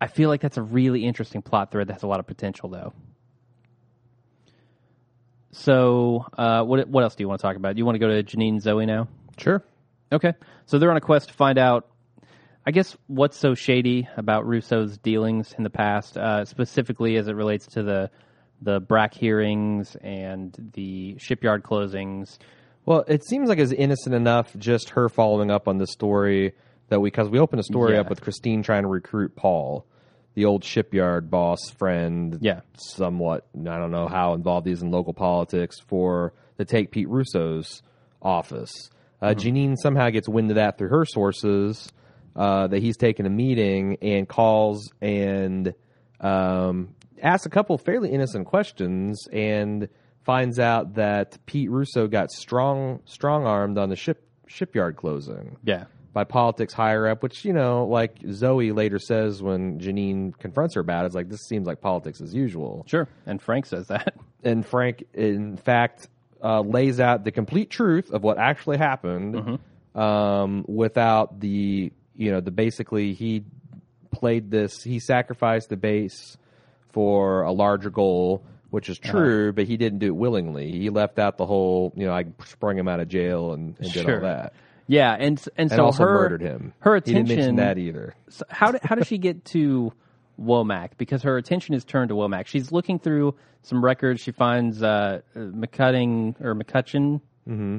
I 0.00 0.06
feel 0.06 0.28
like 0.28 0.40
that's 0.40 0.56
a 0.56 0.62
really 0.62 1.04
interesting 1.04 1.42
plot 1.42 1.70
thread 1.70 1.88
that 1.88 1.94
has 1.94 2.02
a 2.02 2.06
lot 2.06 2.20
of 2.20 2.26
potential, 2.26 2.68
though. 2.68 2.92
So, 5.52 6.26
uh, 6.38 6.62
what 6.62 6.88
what 6.88 7.02
else 7.02 7.16
do 7.16 7.24
you 7.24 7.28
want 7.28 7.40
to 7.40 7.46
talk 7.46 7.56
about? 7.56 7.74
Do 7.74 7.78
you 7.78 7.84
want 7.84 7.96
to 7.96 7.98
go 7.98 8.08
to 8.08 8.22
Janine 8.22 8.50
and 8.50 8.62
Zoe 8.62 8.86
now? 8.86 9.08
Sure. 9.36 9.62
Okay. 10.12 10.34
So 10.66 10.78
they're 10.78 10.90
on 10.90 10.96
a 10.96 11.00
quest 11.00 11.28
to 11.28 11.34
find 11.34 11.58
out, 11.58 11.88
I 12.66 12.70
guess, 12.70 12.96
what's 13.06 13.36
so 13.36 13.54
shady 13.54 14.08
about 14.16 14.46
Russo's 14.46 14.98
dealings 14.98 15.54
in 15.56 15.64
the 15.64 15.70
past, 15.70 16.16
uh, 16.16 16.44
specifically 16.44 17.16
as 17.16 17.28
it 17.28 17.34
relates 17.34 17.66
to 17.68 17.82
the 17.82 18.10
the 18.62 18.80
BRAC 18.80 19.14
hearings 19.14 19.96
and 19.96 20.54
the 20.74 21.16
shipyard 21.18 21.62
closings. 21.62 22.38
Well, 22.90 23.04
it 23.06 23.24
seems 23.24 23.48
like 23.48 23.60
it's 23.60 23.70
innocent 23.70 24.16
enough 24.16 24.52
just 24.58 24.90
her 24.90 25.08
following 25.08 25.48
up 25.48 25.68
on 25.68 25.78
the 25.78 25.86
story 25.86 26.54
that 26.88 26.98
we 26.98 27.08
because 27.08 27.28
we 27.28 27.38
opened 27.38 27.60
a 27.60 27.62
story 27.62 27.94
Yeah. 27.94 28.00
up 28.00 28.10
with 28.10 28.20
Christine 28.20 28.64
trying 28.64 28.82
to 28.82 28.88
recruit 28.88 29.36
Paul, 29.36 29.86
the 30.34 30.44
old 30.44 30.64
shipyard 30.64 31.30
boss 31.30 31.60
friend. 31.78 32.38
Yeah. 32.40 32.62
Somewhat, 32.74 33.46
I 33.56 33.78
don't 33.78 33.92
know 33.92 34.08
how 34.08 34.34
involved 34.34 34.66
he 34.66 34.72
is 34.72 34.82
in 34.82 34.90
local 34.90 35.14
politics 35.14 35.78
for 35.78 36.32
to 36.58 36.64
take 36.64 36.90
Pete 36.90 37.08
Russo's 37.08 37.80
office. 38.20 38.72
Uh, 39.22 39.34
Janine 39.36 39.76
somehow 39.76 40.10
gets 40.10 40.28
wind 40.28 40.50
of 40.50 40.56
that 40.56 40.76
through 40.76 40.88
her 40.88 41.04
sources 41.04 41.92
uh, 42.34 42.66
that 42.66 42.82
he's 42.82 42.96
taken 42.96 43.24
a 43.24 43.30
meeting 43.30 43.98
and 44.02 44.28
calls 44.28 44.90
and 45.00 45.74
um, 46.20 46.96
asks 47.22 47.46
a 47.46 47.50
couple 47.50 47.78
fairly 47.78 48.10
innocent 48.10 48.46
questions 48.48 49.28
and 49.32 49.88
finds 50.24 50.58
out 50.58 50.94
that 50.94 51.38
Pete 51.46 51.70
Russo 51.70 52.06
got 52.06 52.30
strong 52.30 53.00
strong 53.04 53.46
armed 53.46 53.78
on 53.78 53.88
the 53.88 53.96
ship 53.96 54.22
shipyard 54.46 54.96
closing 54.96 55.56
Yeah. 55.64 55.84
by 56.12 56.24
politics 56.24 56.72
higher 56.74 57.06
up, 57.06 57.22
which 57.22 57.44
you 57.44 57.52
know, 57.52 57.86
like 57.86 58.16
Zoe 58.32 58.72
later 58.72 58.98
says 58.98 59.42
when 59.42 59.78
Janine 59.78 60.36
confronts 60.38 60.74
her 60.74 60.80
about 60.80 61.04
it, 61.04 61.06
it's 61.06 61.14
like 61.14 61.28
this 61.28 61.46
seems 61.48 61.66
like 61.66 61.80
politics 61.80 62.20
as 62.20 62.34
usual. 62.34 62.84
Sure. 62.88 63.06
And 63.26 63.40
Frank 63.40 63.66
says 63.66 63.86
that. 63.88 64.14
And 64.42 64.64
Frank, 64.64 65.04
in 65.12 65.58
fact, 65.58 66.08
uh, 66.42 66.62
lays 66.62 66.98
out 66.98 67.24
the 67.24 67.30
complete 67.30 67.68
truth 67.68 68.10
of 68.10 68.22
what 68.22 68.38
actually 68.38 68.78
happened, 68.78 69.58
um, 69.94 70.64
without 70.66 71.40
the 71.40 71.92
you 72.16 72.30
know 72.30 72.40
the 72.40 72.50
basically 72.50 73.12
he 73.12 73.44
played 74.10 74.50
this 74.50 74.82
he 74.82 74.98
sacrificed 74.98 75.68
the 75.68 75.76
base 75.76 76.38
for 76.92 77.42
a 77.42 77.52
larger 77.52 77.90
goal. 77.90 78.42
Which 78.70 78.88
is 78.88 78.98
true, 78.98 79.52
but 79.52 79.66
he 79.66 79.76
didn't 79.76 79.98
do 79.98 80.06
it 80.06 80.16
willingly. 80.16 80.70
He 80.70 80.90
left 80.90 81.18
out 81.18 81.36
the 81.38 81.46
whole, 81.46 81.92
you 81.96 82.06
know, 82.06 82.12
I 82.12 82.26
sprung 82.44 82.78
him 82.78 82.88
out 82.88 83.00
of 83.00 83.08
jail 83.08 83.52
and, 83.52 83.76
and 83.78 83.92
did 83.92 84.08
all 84.08 84.20
that, 84.20 84.52
Yeah. 84.86 85.12
And 85.12 85.38
and 85.56 85.70
and 85.70 85.70
so 85.72 85.84
also 85.86 86.04
her 86.04 86.14
murdered 86.14 86.40
him. 86.42 86.72
Her 86.80 86.94
he 86.94 87.00
didn't 87.00 87.26
attention 87.26 87.36
mention 87.36 87.56
that 87.56 87.78
either. 87.78 88.14
So 88.28 88.44
how 88.48 88.72
did, 88.72 88.82
how 88.82 88.94
does 88.94 89.06
she 89.06 89.18
get 89.18 89.44
to 89.46 89.92
Womack? 90.40 90.90
Because 90.98 91.22
her 91.24 91.36
attention 91.36 91.74
is 91.74 91.84
turned 91.84 92.08
to 92.10 92.14
Womack. 92.14 92.46
She's 92.46 92.70
looking 92.72 92.98
through 92.98 93.34
some 93.62 93.84
records. 93.84 94.20
She 94.22 94.30
finds 94.32 94.82
uh, 94.82 95.20
McCutting 95.36 96.40
or 96.40 96.54
McCutcheon 96.54 97.20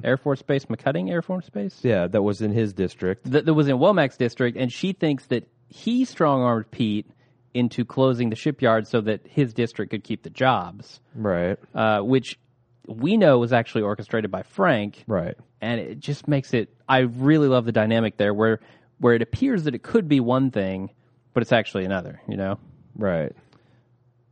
Air 0.04 0.18
Force 0.18 0.42
Base, 0.42 0.66
McCutting 0.66 1.10
Air 1.10 1.22
Force 1.22 1.50
Base 1.50 1.80
Yeah, 1.82 2.08
that 2.08 2.22
was 2.22 2.42
in 2.42 2.52
his 2.52 2.74
district. 2.74 3.32
that, 3.32 3.46
that 3.46 3.54
was 3.54 3.70
in 3.70 3.78
Womack's 3.78 4.18
district, 4.18 4.58
and 4.58 4.70
she 4.70 4.92
thinks 4.92 5.28
that 5.28 5.48
he 5.70 6.04
strong 6.04 6.42
armed 6.42 6.70
Pete 6.72 7.08
into 7.53 7.84
closing 7.86 8.29
the 8.29 8.36
shipyard 8.36 8.88
so 8.88 9.01
that 9.01 9.22
his 9.27 9.53
district 9.53 9.91
could 9.91 10.03
keep 10.03 10.24
the 10.24 10.29
jobs, 10.29 11.00
Right. 11.15 11.58
uh, 11.75 12.00
which 12.01 12.39
we 12.88 13.17
know 13.17 13.38
was 13.39 13.53
actually 13.53 13.81
orchestrated 13.84 14.31
by 14.31 14.43
Frank. 14.43 15.03
Right. 15.08 15.36
and 15.62 15.79
it 15.79 16.00
just 16.00 16.27
makes 16.27 16.53
it. 16.55 16.74
I 16.89 17.00
really 17.00 17.48
love 17.48 17.65
the 17.65 17.72
dynamic 17.72 18.17
there, 18.17 18.34
where 18.34 18.60
where 19.00 19.13
it 19.15 19.22
appears 19.22 19.63
that 19.65 19.75
it 19.75 19.84
could 19.84 20.08
be 20.08 20.20
one 20.20 20.50
thing, 20.51 20.89
but 21.34 21.41
it's 21.43 21.51
actually 21.51 21.86
another. 21.86 22.20
You 22.27 22.38
know. 22.38 22.60
Right. 22.98 23.31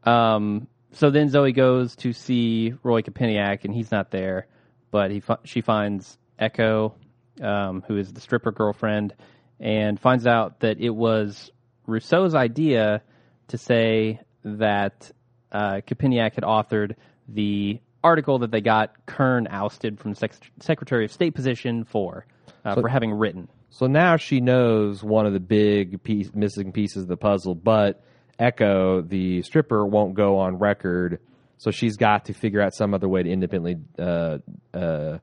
Um, 0.04 0.68
so 0.92 1.10
then 1.12 1.30
Zoe 1.30 1.52
goes 1.52 1.96
to 1.98 2.14
see 2.14 2.74
Roy 2.84 3.02
Kopeniak, 3.02 3.64
and 3.66 3.74
he's 3.74 3.92
not 3.92 4.12
there, 4.12 4.48
but 4.92 5.12
he 5.12 5.22
she 5.44 5.62
finds 5.62 6.18
Echo, 6.40 6.96
um, 7.42 7.84
who 7.88 7.98
is 7.98 8.12
the 8.14 8.22
stripper 8.22 8.52
girlfriend, 8.52 9.14
and 9.60 10.00
finds 10.00 10.26
out 10.26 10.62
that 10.62 10.80
it 10.80 10.90
was 10.96 11.52
Russo's 11.86 12.34
idea 12.34 13.02
to 13.50 13.58
say 13.58 14.20
that 14.44 15.12
uh, 15.52 15.82
had 15.86 16.44
authored 16.44 16.96
the 17.28 17.80
article 18.04 18.40
that 18.40 18.52
they 18.52 18.62
got 18.62 18.94
Kern 19.06 19.48
ousted 19.50 20.00
from 20.00 20.16
sec- 20.16 20.52
Secretary 20.60 21.06
of 21.06 21.12
State 21.12 21.36
position 21.36 21.84
for 21.84 22.26
uh, 22.66 22.76
for 22.76 22.88
having 22.88 23.12
written. 23.12 23.48
So 23.70 23.86
now 23.88 24.18
she 24.18 24.40
knows 24.42 25.04
one 25.04 25.26
of 25.26 25.34
the 25.34 25.40
big 25.40 26.02
piece, 26.04 26.34
missing 26.34 26.72
pieces 26.72 27.04
of 27.04 27.08
the 27.10 27.18
puzzle, 27.18 27.56
but 27.56 28.04
Echo, 28.40 29.02
the 29.02 29.42
stripper, 29.44 29.86
won't 29.86 30.14
go 30.16 30.38
on 30.40 30.58
record. 30.58 31.20
So 31.58 31.72
she's 31.72 31.98
got 31.98 32.26
to 32.26 32.34
figure 32.34 32.62
out 32.62 32.74
some 32.74 32.94
other 32.94 33.10
way 33.10 33.22
to 33.22 33.30
independently 33.30 33.78
uh, 34.00 34.38
uh, 34.74 35.18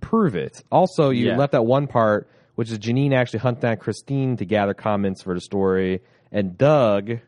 prove 0.00 0.36
it. 0.36 0.62
Also, 0.70 1.10
you 1.10 1.28
Yeah. 1.28 1.36
left 1.36 1.54
out 1.54 1.66
one 1.66 1.86
part, 1.86 2.28
which 2.56 2.70
is 2.70 2.78
Janine 2.78 3.14
actually 3.14 3.38
hunt 3.40 3.60
down 3.60 3.78
Christine 3.78 4.36
to 4.36 4.44
gather 4.44 4.74
comments 4.74 5.22
for 5.22 5.34
the 5.34 5.40
story, 5.40 6.02
and 6.32 6.56
Doug 6.58 7.18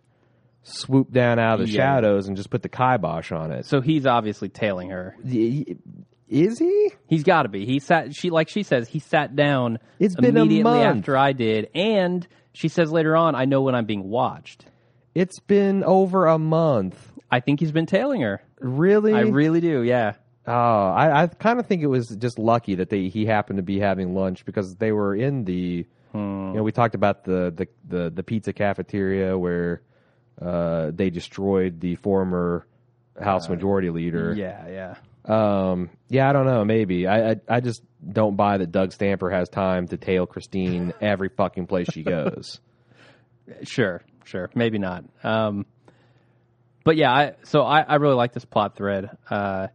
swooped 0.62 1.12
down 1.12 1.38
out 1.38 1.61
of 1.61 1.66
the 1.66 1.73
Yeah. 1.73 1.94
shadows 1.94 2.28
and 2.28 2.37
just 2.37 2.50
put 2.50 2.62
the 2.62 2.68
kibosh 2.68 3.32
on 3.32 3.50
it. 3.52 3.66
So 3.66 3.80
he's 3.80 4.06
obviously 4.06 4.49
tailing 4.49 4.90
her. 4.90 5.16
Is 5.25 6.59
he? 6.59 6.90
He's 7.09 7.25
got 7.25 7.42
to 7.42 7.49
be. 7.49 7.66
He 7.66 7.78
sat. 7.78 8.14
She 8.14 8.30
like 8.30 8.49
she 8.49 8.62
says. 8.62 8.88
He 8.88 9.00
sat 9.00 9.37
down. 9.37 9.78
It's 9.99 10.14
been 10.14 10.37
a 10.37 10.40
immediately 10.42 10.78
month. 10.78 10.99
after 10.99 11.16
I 11.16 11.32
did, 11.32 11.68
and 11.75 12.26
she 12.54 12.68
says 12.68 12.90
later 12.90 13.14
on, 13.16 13.35
"I 13.35 13.44
know 13.44 13.61
when 13.62 13.75
I'm 13.75 13.85
being 13.85 14.09
watched." 14.09 14.64
It's 15.14 15.40
been 15.40 15.85
over 15.85 16.26
a 16.26 16.38
month. 16.38 17.12
I 17.30 17.40
think 17.40 17.61
he's 17.61 17.73
been 17.73 17.85
tailing 17.87 18.23
her. 18.23 18.42
Really? 18.61 19.12
I 19.12 19.21
really 19.23 19.61
do. 19.61 19.82
Yeah. 19.82 20.14
Oh, 20.47 20.52
I, 20.52 21.23
I 21.25 21.26
kind 21.26 21.61
of 21.61 21.66
think 21.66 21.82
it 21.82 21.87
was 21.88 22.09
just 22.09 22.38
lucky 22.38 22.76
that 22.76 22.88
they 22.88 23.09
he 23.09 23.26
happened 23.26 23.59
to 23.59 23.62
be 23.62 23.78
having 23.78 24.14
lunch 24.14 24.44
because 24.47 24.76
they 24.76 24.92
were 24.92 25.14
in 25.14 25.44
the. 25.44 25.87
Hmm. 26.12 26.49
You 26.49 26.57
know, 26.57 26.62
we 26.62 26.73
talked 26.73 26.95
about 26.95 27.25
the 27.25 27.52
the 27.54 27.69
the, 27.88 28.11
the 28.11 28.23
pizza 28.23 28.52
cafeteria 28.52 29.37
where 29.37 29.83
uh, 30.40 30.90
they 30.95 31.11
destroyed 31.11 31.81
the 31.81 31.97
former 31.97 32.66
House 33.21 33.49
Majority 33.49 33.90
Leader. 33.90 34.35
Yeah. 34.37 34.69
Yeah. 34.69 34.95
Um, 35.25 35.90
yeah, 36.09 36.28
I 36.28 36.33
don't 36.33 36.47
know. 36.47 36.64
Maybe 36.64 37.07
I, 37.07 37.33
I 37.33 37.37
I 37.49 37.61
just 37.61 37.83
don't 38.07 38.37
buy 38.37 38.59
that 38.59 38.73
Doug 38.73 38.92
Stamper 38.92 39.31
has 39.31 39.49
time 39.49 39.88
to 39.88 39.97
tail 39.97 40.26
Christine 40.26 40.92
every 41.00 41.28
fucking 41.28 41.66
place 41.66 41.88
she 41.92 42.02
goes. 42.02 42.61
Sure. 43.62 44.02
Sure. 44.25 44.50
Maybe 44.54 44.78
not. 44.78 45.04
Um, 45.23 45.66
but 46.85 46.97
yeah. 46.97 47.12
I, 47.12 47.33
so 47.45 47.62
I, 47.62 47.81
I 47.81 47.97
really 47.97 48.14
like 48.14 48.33
this 48.33 48.45
plot 48.45 48.76
thread. 48.76 49.11
Uh, 49.31 49.69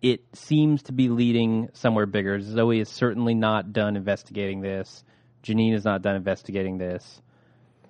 it 0.00 0.22
seems 0.32 0.82
to 0.84 0.92
be 0.92 1.08
leading 1.08 1.68
somewhere 1.74 2.06
bigger. 2.06 2.40
Zoe 2.40 2.80
is 2.80 2.88
certainly 2.88 3.34
not 3.34 3.72
done 3.72 3.96
investigating 3.96 4.60
this. 4.60 5.04
Janine 5.42 5.74
is 5.74 5.84
not 5.84 6.02
done 6.02 6.16
investigating 6.16 6.78
this. 6.78 7.20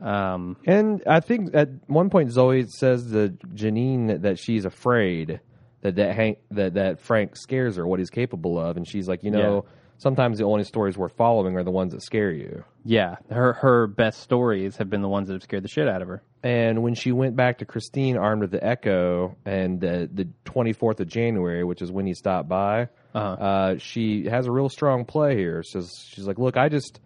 Um, 0.00 0.56
And 0.66 1.02
I 1.06 1.20
think 1.20 1.54
at 1.54 1.68
one 1.86 2.10
point 2.10 2.32
Zoe 2.32 2.64
says 2.66 3.10
to 3.12 3.30
Janine 3.54 4.22
that 4.22 4.38
she's 4.38 4.64
afraid 4.64 5.40
that 5.82 5.96
that 5.96 6.14
Hank 6.14 6.38
that 6.50 6.74
that 6.74 7.00
Frank 7.00 7.36
scares 7.36 7.76
her, 7.76 7.86
what 7.86 7.98
he's 8.00 8.10
capable 8.10 8.58
of, 8.58 8.76
and 8.76 8.86
she's 8.86 9.08
like, 9.08 9.22
you 9.22 9.30
know, 9.30 9.64
sometimes 9.98 10.38
the 10.38 10.44
only 10.44 10.64
stories 10.64 10.98
worth 10.98 11.12
following 11.16 11.56
are 11.56 11.62
the 11.62 11.70
ones 11.70 11.92
that 11.92 12.02
scare 12.02 12.32
you. 12.32 12.64
Yeah, 12.84 13.16
her 13.30 13.52
her 13.52 13.86
best 13.86 14.20
stories 14.20 14.76
have 14.78 14.90
been 14.90 15.02
the 15.02 15.08
ones 15.08 15.28
that 15.28 15.34
have 15.34 15.42
scared 15.44 15.62
the 15.62 15.68
shit 15.68 15.86
out 15.88 16.02
of 16.02 16.08
her. 16.08 16.22
And 16.42 16.82
when 16.82 16.94
she 16.94 17.12
went 17.12 17.36
back 17.36 17.58
to 17.58 17.64
Christine 17.64 18.16
armed 18.16 18.42
with 18.42 18.50
the 18.50 18.64
Echo, 18.64 19.36
and 19.44 19.80
the 19.80 20.10
the 20.12 20.28
twenty 20.44 20.72
fourth 20.72 20.98
of 20.98 21.06
January, 21.06 21.62
which 21.62 21.80
is 21.80 21.92
when 21.92 22.06
he 22.06 22.14
stopped 22.14 22.48
by, 22.48 22.88
Uh-huh. 23.14 23.20
uh, 23.44 23.78
she 23.78 24.24
has 24.28 24.48
a 24.48 24.50
real 24.52 24.68
strong 24.68 25.04
play 25.04 25.36
here. 25.36 25.62
Says 25.62 25.88
she's 26.08 26.26
like, 26.26 26.38
look, 26.40 26.56
I 26.56 26.68
just, 26.68 26.98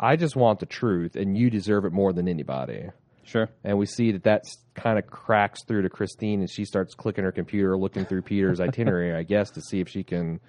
I 0.00 0.16
just 0.16 0.36
want 0.36 0.60
the 0.60 0.66
truth, 0.66 1.16
and 1.16 1.36
you 1.36 1.50
deserve 1.50 1.84
it 1.84 1.92
more 1.92 2.12
than 2.12 2.28
anybody. 2.28 2.90
Sure. 3.24 3.50
and 3.62 3.76
we 3.76 3.84
see 3.84 4.12
that 4.12 4.22
that 4.24 4.44
kind 4.74 4.98
of 4.98 5.06
cracks 5.06 5.62
through 5.64 5.82
to 5.82 5.90
Christine, 5.90 6.40
and 6.40 6.48
she 6.48 6.64
starts 6.64 6.94
clicking 6.94 7.24
her 7.24 7.32
computer, 7.32 7.76
looking 7.76 8.06
through 8.06 8.22
Peter's 8.22 8.58
itinerary, 8.68 9.14
I 9.14 9.22
guess, 9.22 9.50
to 9.50 9.60
see 9.60 9.80
if 9.80 9.88
she 9.88 10.02
can 10.02 10.40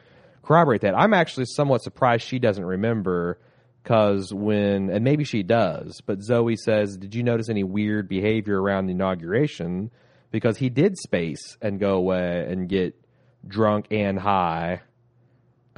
corroborate 0.44 0.82
that. 0.82 0.98
I'm 0.98 1.14
actually 1.14 1.46
somewhat 1.48 1.82
surprised 1.82 2.26
she 2.26 2.40
doesn't 2.40 2.64
remember, 2.64 3.38
because 3.84 4.34
when, 4.34 4.90
and 4.90 5.04
maybe 5.04 5.26
she 5.26 5.44
does, 5.44 6.02
but 6.06 6.22
Zoe 6.24 6.56
says, 6.56 6.96
"Did 6.96 7.16
you 7.16 7.24
notice 7.24 7.50
any 7.50 7.66
weird 7.66 8.08
behavior 8.08 8.62
around 8.62 8.86
the 8.86 8.94
inauguration?" 8.94 9.92
Because 10.32 10.58
he 10.58 10.70
did 10.70 10.98
space 10.98 11.58
and 11.62 11.80
go 11.80 11.96
away 11.96 12.48
and 12.50 12.70
get 12.70 12.96
drunk 13.46 13.88
and 13.92 14.18
high. 14.20 14.82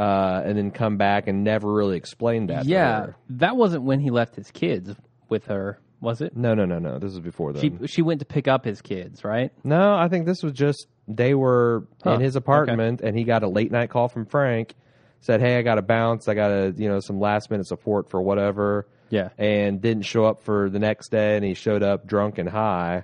Uh, 0.01 0.41
and 0.45 0.57
then 0.57 0.71
come 0.71 0.97
back 0.97 1.27
and 1.27 1.43
never 1.43 1.71
really 1.71 1.95
explained 1.95 2.49
that. 2.49 2.65
Yeah, 2.65 3.07
that 3.29 3.55
wasn't 3.55 3.83
when 3.83 3.99
he 3.99 4.09
left 4.09 4.35
his 4.35 4.49
kids 4.49 4.95
with 5.29 5.45
her, 5.45 5.77
was 5.99 6.21
it? 6.21 6.35
No, 6.35 6.55
no, 6.55 6.65
no, 6.65 6.79
no. 6.79 6.97
This 6.97 7.11
is 7.13 7.19
before 7.19 7.53
that. 7.53 7.59
She 7.61 7.71
she 7.85 8.01
went 8.01 8.19
to 8.21 8.25
pick 8.25 8.47
up 8.47 8.65
his 8.65 8.81
kids, 8.81 9.23
right? 9.23 9.51
No, 9.63 9.93
I 9.95 10.07
think 10.07 10.25
this 10.25 10.41
was 10.41 10.53
just 10.53 10.87
they 11.07 11.35
were 11.35 11.85
Huh, 12.03 12.13
in 12.13 12.21
his 12.21 12.35
apartment 12.35 13.01
and 13.01 13.15
he 13.15 13.23
got 13.25 13.43
a 13.43 13.47
late 13.47 13.71
night 13.71 13.91
call 13.91 14.07
from 14.07 14.25
Frank. 14.25 14.73
Said, 15.19 15.39
"Hey, 15.39 15.59
I 15.59 15.61
got 15.61 15.75
to 15.75 15.83
bounce. 15.83 16.27
I 16.27 16.33
got 16.33 16.47
to, 16.47 16.73
you 16.75 16.89
know, 16.89 16.99
some 16.99 17.19
last 17.19 17.51
minute 17.51 17.67
support 17.67 18.09
for 18.09 18.19
whatever." 18.21 18.87
Yeah, 19.11 19.29
And 19.37 19.81
didn't 19.81 20.03
show 20.03 20.25
up 20.25 20.41
for 20.41 20.69
the 20.69 20.79
next 20.79 21.11
day 21.11 21.35
and 21.35 21.45
he 21.45 21.53
showed 21.53 21.83
up 21.83 22.07
drunk 22.07 22.37
and 22.39 22.47
high, 22.49 23.03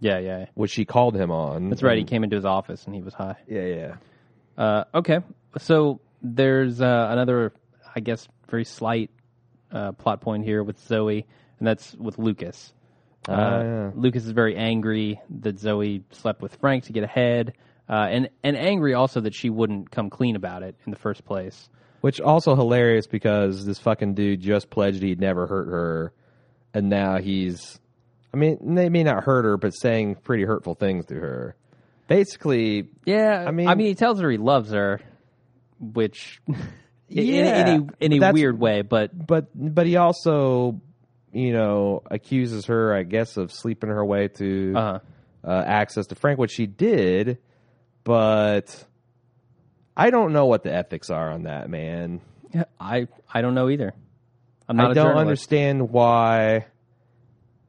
yeah, 0.00 0.18
yeah. 0.18 0.46
which 0.54 0.72
she 0.72 0.84
called 0.84 1.14
him 1.16 1.30
on. 1.30 1.70
That's 1.70 1.84
right. 1.84 1.96
He 1.96 2.02
came 2.04 2.24
into 2.24 2.34
his 2.34 2.44
office 2.44 2.84
and 2.84 2.94
he 2.96 3.00
was 3.00 3.14
high. 3.14 3.36
Yeah, 3.48 3.64
yeah. 3.64 3.94
Uh, 4.58 4.84
okay, 4.92 5.20
so 5.58 6.00
there's 6.34 6.80
uh, 6.80 7.08
another, 7.10 7.52
I 7.94 8.00
guess, 8.00 8.26
very 8.48 8.64
slight 8.64 9.10
uh, 9.72 9.92
plot 9.92 10.20
point 10.20 10.44
here 10.44 10.62
with 10.62 10.78
Zoe, 10.86 11.26
and 11.58 11.66
that's 11.66 11.94
with 11.94 12.18
Lucas. 12.18 12.72
Uh, 13.28 13.32
Ah, 13.32 13.60
yeah. 13.62 13.90
Lucas 13.94 14.24
is 14.24 14.30
very 14.30 14.56
angry 14.56 15.20
that 15.40 15.58
Zoe 15.58 16.04
slept 16.12 16.40
with 16.42 16.54
Frank 16.56 16.84
to 16.84 16.92
get 16.92 17.02
ahead, 17.04 17.54
uh, 17.88 18.06
and 18.08 18.28
and 18.44 18.56
angry 18.56 18.94
also 18.94 19.20
that 19.20 19.34
she 19.34 19.50
wouldn't 19.50 19.90
come 19.90 20.10
clean 20.10 20.36
about 20.36 20.62
it 20.62 20.76
in 20.84 20.90
the 20.92 20.98
first 20.98 21.24
place. 21.24 21.68
Which 22.02 22.20
also 22.20 22.54
hilarious 22.54 23.06
because 23.08 23.64
this 23.66 23.78
fucking 23.80 24.14
dude 24.14 24.40
just 24.40 24.70
pledged 24.70 25.02
he'd 25.02 25.18
never 25.20 25.46
hurt 25.48 25.66
her, 25.66 26.12
and 26.72 26.88
now 26.88 27.18
he's, 27.18 27.80
I 28.32 28.36
mean, 28.36 28.74
they 28.76 28.88
may 28.90 29.02
not 29.02 29.24
hurt 29.24 29.44
her, 29.44 29.56
but 29.56 29.70
saying 29.70 30.16
pretty 30.22 30.44
hurtful 30.44 30.74
things 30.76 31.06
to 31.06 31.14
her. 31.14 31.56
Basically, 32.06 32.88
Yeah, 33.06 33.44
I 33.44 33.50
mean, 33.50 33.66
I 33.66 33.74
mean, 33.74 33.88
he 33.88 33.94
tells 33.96 34.20
her 34.20 34.30
he 34.30 34.36
loves 34.38 34.70
her, 34.70 35.00
which 35.78 36.40
in, 36.48 36.56
Yeah, 37.08 37.66
in 37.68 37.88
a 38.00 38.04
in 38.14 38.22
a 38.22 38.32
weird 38.32 38.58
way, 38.58 38.82
but 38.82 39.26
but 39.26 39.48
but 39.54 39.86
he 39.86 39.96
also, 39.96 40.80
you 41.32 41.52
know, 41.52 42.02
accuses 42.10 42.66
her, 42.66 42.94
I 42.94 43.02
guess, 43.02 43.36
of 43.36 43.52
sleeping 43.52 43.90
her 43.90 44.04
way 44.04 44.28
to 44.28 44.74
uh, 44.76 44.98
uh, 45.44 45.64
access 45.66 46.06
to 46.08 46.14
Frank, 46.14 46.38
which 46.38 46.52
she 46.52 46.66
did. 46.66 47.38
But 48.04 48.84
I 49.96 50.10
don't 50.10 50.32
know 50.32 50.46
what 50.46 50.62
the 50.62 50.72
ethics 50.72 51.10
are 51.10 51.30
on 51.30 51.44
that, 51.44 51.68
man. 51.70 52.20
Yeah, 52.54 52.64
I 52.78 53.08
I 53.32 53.40
don't 53.42 53.54
know 53.54 53.68
either. 53.68 53.94
I'm 54.68 54.76
not 54.76 54.90
I 54.90 54.94
don't 54.94 55.16
understand 55.16 55.90
why 55.90 56.66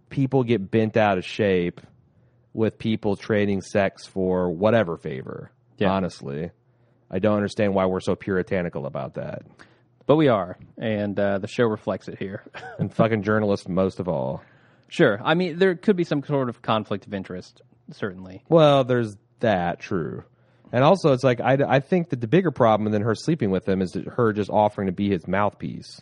people 0.10 0.44
get 0.44 0.72
bent 0.72 0.98
out 0.98 1.18
of 1.18 1.26
shape 1.26 1.82
with 2.54 2.80
people 2.80 3.16
trading 3.16 3.62
sex 3.62 4.06
for 4.08 4.50
whatever 4.50 4.98
favor. 4.98 5.52
Yeah. 5.78 5.92
Honestly, 5.92 6.52
I 7.10 7.20
don't 7.20 7.36
understand 7.36 7.74
why 7.74 7.86
we're 7.86 8.00
so 8.00 8.16
puritanical 8.16 8.86
about 8.86 9.16
that, 9.16 9.44
but 10.06 10.16
we 10.16 10.28
are, 10.28 10.58
and 10.78 11.20
uh, 11.20 11.38
the 11.40 11.48
show 11.48 11.66
reflects 11.66 12.08
it 12.08 12.18
here. 12.20 12.44
and 12.80 12.94
fucking 12.94 13.24
journalists 13.24 13.68
most 13.68 14.00
of 14.00 14.08
all. 14.08 14.42
sure, 14.88 15.20
I 15.24 15.36
mean 15.36 15.58
there 15.58 15.76
could 15.76 15.96
be 15.96 16.04
some 16.04 16.24
sort 16.24 16.50
of 16.50 16.62
conflict 16.62 17.08
of 17.08 17.14
interest, 17.14 17.62
certainly. 17.92 18.44
Well, 18.50 18.84
there's 18.84 19.16
that, 19.40 19.80
true. 19.80 20.24
And 20.72 20.84
also, 20.84 21.14
it's 21.14 21.24
like, 21.24 21.40
I, 21.40 21.58
I 21.66 21.80
think 21.80 22.10
that 22.10 22.20
the 22.20 22.28
bigger 22.28 22.52
problem 22.52 22.92
than 22.92 23.02
her 23.02 23.16
sleeping 23.16 23.52
with 23.52 23.68
him 23.68 23.82
is 23.82 23.92
that 23.92 24.06
her 24.06 24.34
just 24.34 24.50
offering 24.50 24.88
to 24.88 24.92
be 24.92 25.10
his 25.10 25.26
mouthpiece 25.26 26.02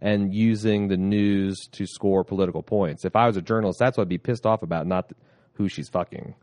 and 0.00 0.34
using 0.34 0.88
the 0.88 0.96
news 0.96 1.68
to 1.72 1.86
score 1.86 2.22
political 2.22 2.62
points. 2.62 3.04
If 3.04 3.16
I 3.16 3.26
was 3.26 3.36
a 3.36 3.42
journalist, 3.42 3.78
that's 3.78 3.96
what 3.96 4.02
I'd 4.02 4.08
be 4.08 4.18
pissed 4.18 4.44
off 4.44 4.62
about, 4.62 4.86
not 4.86 5.10
who 5.54 5.68
she's 5.68 5.88
fucking. 5.88 6.34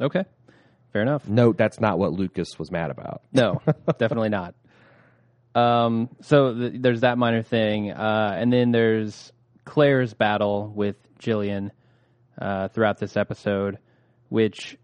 Okay, 0.00 0.24
fair 0.92 1.02
enough. 1.02 1.28
Note, 1.28 1.56
that's 1.56 1.80
not 1.80 1.98
what 1.98 2.12
Lucas 2.12 2.58
was 2.58 2.70
mad 2.70 2.90
about. 2.90 3.22
No, 3.32 3.60
definitely 3.98 4.28
not. 4.30 4.54
Um, 5.54 6.08
so 6.22 6.54
th- 6.54 6.72
there's 6.76 7.00
that 7.00 7.18
minor 7.18 7.42
thing, 7.42 7.90
uh, 7.90 8.34
and 8.38 8.52
then 8.52 8.70
there's 8.70 9.32
Claire's 9.64 10.14
battle 10.14 10.72
with 10.74 10.96
Gillian. 11.18 11.72
uh, 12.40 12.68
throughout 12.68 12.98
this 12.98 13.16
episode, 13.16 13.78
which, 14.28 14.76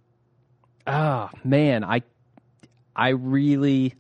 ah, 0.87 1.31
man, 1.45 1.85
I, 1.85 2.03
I 2.97 3.11
really. 3.11 3.95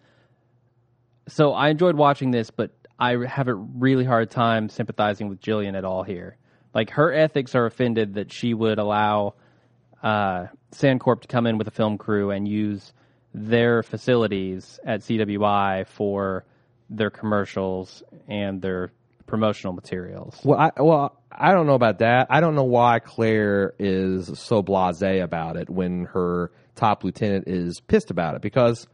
So 1.28 1.52
I 1.52 1.68
enjoyed 1.70 1.94
watching 1.96 2.32
this, 2.32 2.50
but 2.50 2.72
I 2.98 3.16
have 3.26 3.48
a 3.48 3.54
really 3.54 4.04
hard 4.04 4.30
time 4.30 4.68
sympathizing 4.68 5.28
with 5.28 5.40
Gillian 5.40 5.74
at 5.74 5.84
all 5.84 6.02
here. 6.02 6.36
Like 6.74 6.90
her 6.90 7.12
ethics 7.12 7.54
are 7.54 7.66
offended 7.66 8.14
that 8.14 8.32
she 8.32 8.52
would 8.52 8.78
allow 8.78 9.34
uh, 10.04 10.48
SanCorp 10.72 11.22
to 11.22 11.28
come 11.28 11.46
in 11.46 11.58
with 11.58 11.66
a 11.66 11.72
film 11.72 11.98
crew 11.98 12.30
and 12.30 12.46
use 12.46 12.92
their 13.32 13.82
facilities 13.82 14.78
at 14.84 15.00
CWI 15.00 15.86
for 15.88 16.44
their 16.90 17.10
commercials 17.10 18.02
and 18.28 18.60
their 18.60 18.92
promotional 19.26 19.72
materials. 19.72 20.38
Well, 20.44 20.58
I, 20.58 20.70
well, 20.80 21.20
I 21.32 21.52
don't 21.52 21.66
know 21.66 21.74
about 21.74 22.00
that. 22.00 22.26
I 22.30 22.40
don't 22.40 22.54
know 22.54 22.64
why 22.64 22.98
Claire 22.98 23.74
is 23.78 24.38
so 24.38 24.62
blasé 24.62 25.22
about 25.22 25.56
it 25.56 25.70
when 25.70 26.04
her 26.12 26.52
top 26.76 27.02
lieutenant 27.02 27.48
is 27.48 27.80
pissed 27.80 28.10
about 28.10 28.34
it 28.34 28.42
because, 28.42 28.86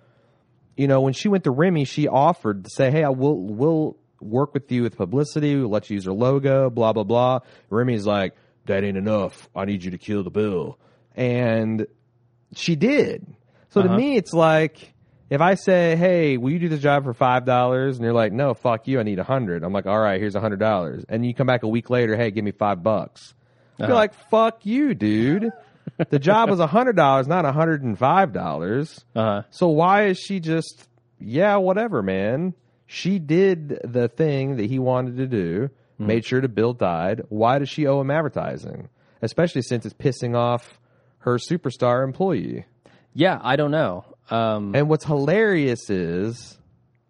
you 0.77 0.87
know, 0.87 1.01
when 1.01 1.13
she 1.13 1.29
went 1.29 1.45
to 1.45 1.51
Remy, 1.51 1.85
she 1.85 2.07
offered 2.07 2.65
to 2.65 2.71
say, 2.71 2.91
"Hey, 2.91 3.03
I 3.03 3.09
will 3.09 3.37
will 3.43 3.97
work 4.21 4.55
with 4.55 4.71
you 4.71 4.83
with 4.85 4.97
publicity. 4.97 5.57
We'll 5.57 5.71
let 5.71 5.91
you 5.91 5.95
use 5.95 6.05
her 6.05 6.13
logo." 6.13 6.71
Blah 6.71 6.93
blah 6.93 7.05
blah. 7.05 7.41
Remy's 7.69 8.07
like, 8.07 8.35
"That 8.67 8.85
ain't 8.85 8.97
enough. 8.97 9.49
I 9.57 9.65
need 9.65 9.83
you 9.83 9.91
to 9.91 9.99
kill 9.99 10.23
the 10.23 10.31
bill," 10.31 10.79
and 11.21 11.87
she 12.55 12.75
did. 12.77 13.25
So 13.69 13.83
to 13.83 13.89
Uh-huh. 13.89 13.97
me, 13.97 14.17
it's 14.17 14.33
like 14.33 14.95
if 15.29 15.41
I 15.41 15.55
say, 15.55 15.95
"Hey, 15.95 16.37
will 16.39 16.51
you 16.51 16.59
do 16.59 16.69
this 16.69 16.81
job 16.81 17.05
for 17.05 17.13
five 17.15 17.45
dollars?" 17.45 17.97
and 17.97 18.05
you're 18.05 18.15
like, 18.15 18.33
"No, 18.33 18.55
fuck 18.55 18.89
you. 18.89 18.99
I 18.99 19.05
need 19.05 19.19
a 19.21 19.25
hundred. 19.25 19.63
I'm 19.63 19.73
like, 19.73 19.87
"All 19.87 20.01
right, 20.01 20.19
here's 20.21 20.35
a 20.35 20.41
hundred 20.41 20.59
dollars," 20.61 21.05
and 21.09 21.25
you 21.25 21.35
come 21.35 21.47
back 21.47 21.63
a 21.63 21.69
week 21.69 21.91
later, 21.91 22.17
"Hey, 22.17 22.31
give 22.33 22.45
me 22.45 22.51
five 22.53 22.83
bucks." 22.83 23.35
Feel 23.77 23.87
Uh-huh. 23.87 23.95
like, 23.95 24.15
"Fuck 24.31 24.67
you, 24.67 24.95
dude." 24.95 25.51
the 26.09 26.19
job 26.19 26.49
was 26.51 26.61
a 26.61 26.67
hundred 26.67 26.97
dollars, 26.97 27.29
not 27.29 27.45
a 27.45 27.53
hundred 27.53 27.83
and 27.83 27.99
five 27.99 28.33
dollars. 28.33 29.05
Uh, 29.15 29.43
So 29.51 29.69
why 29.69 30.05
is 30.07 30.19
she 30.19 30.41
just, 30.41 30.89
yeah, 31.19 31.57
whatever, 31.57 32.03
man? 32.03 32.55
She 32.87 33.19
did 33.19 33.79
the 33.85 34.09
thing 34.09 34.57
that 34.57 34.67
he 34.67 34.79
wanted 34.79 35.17
to 35.19 35.27
do, 35.27 35.69
made 35.99 36.25
sure 36.25 36.41
the 36.41 36.49
bill 36.49 36.73
died. 36.73 37.23
Why 37.29 37.59
does 37.59 37.69
she 37.69 37.87
owe 37.87 38.01
him 38.01 38.11
advertising? 38.11 38.89
Especially 39.23 39.63
since 39.63 39.85
it's 39.85 39.95
pissing 39.95 40.35
off 40.35 40.79
her 41.21 41.39
superstar 41.39 42.05
employee. 42.05 42.67
yeah, 43.15 43.39
I 43.43 43.57
don't 43.57 43.71
know. 43.71 44.05
Um, 44.31 44.75
And 44.75 44.89
what's 44.89 45.05
hilarious 45.05 45.91
is, 45.91 46.59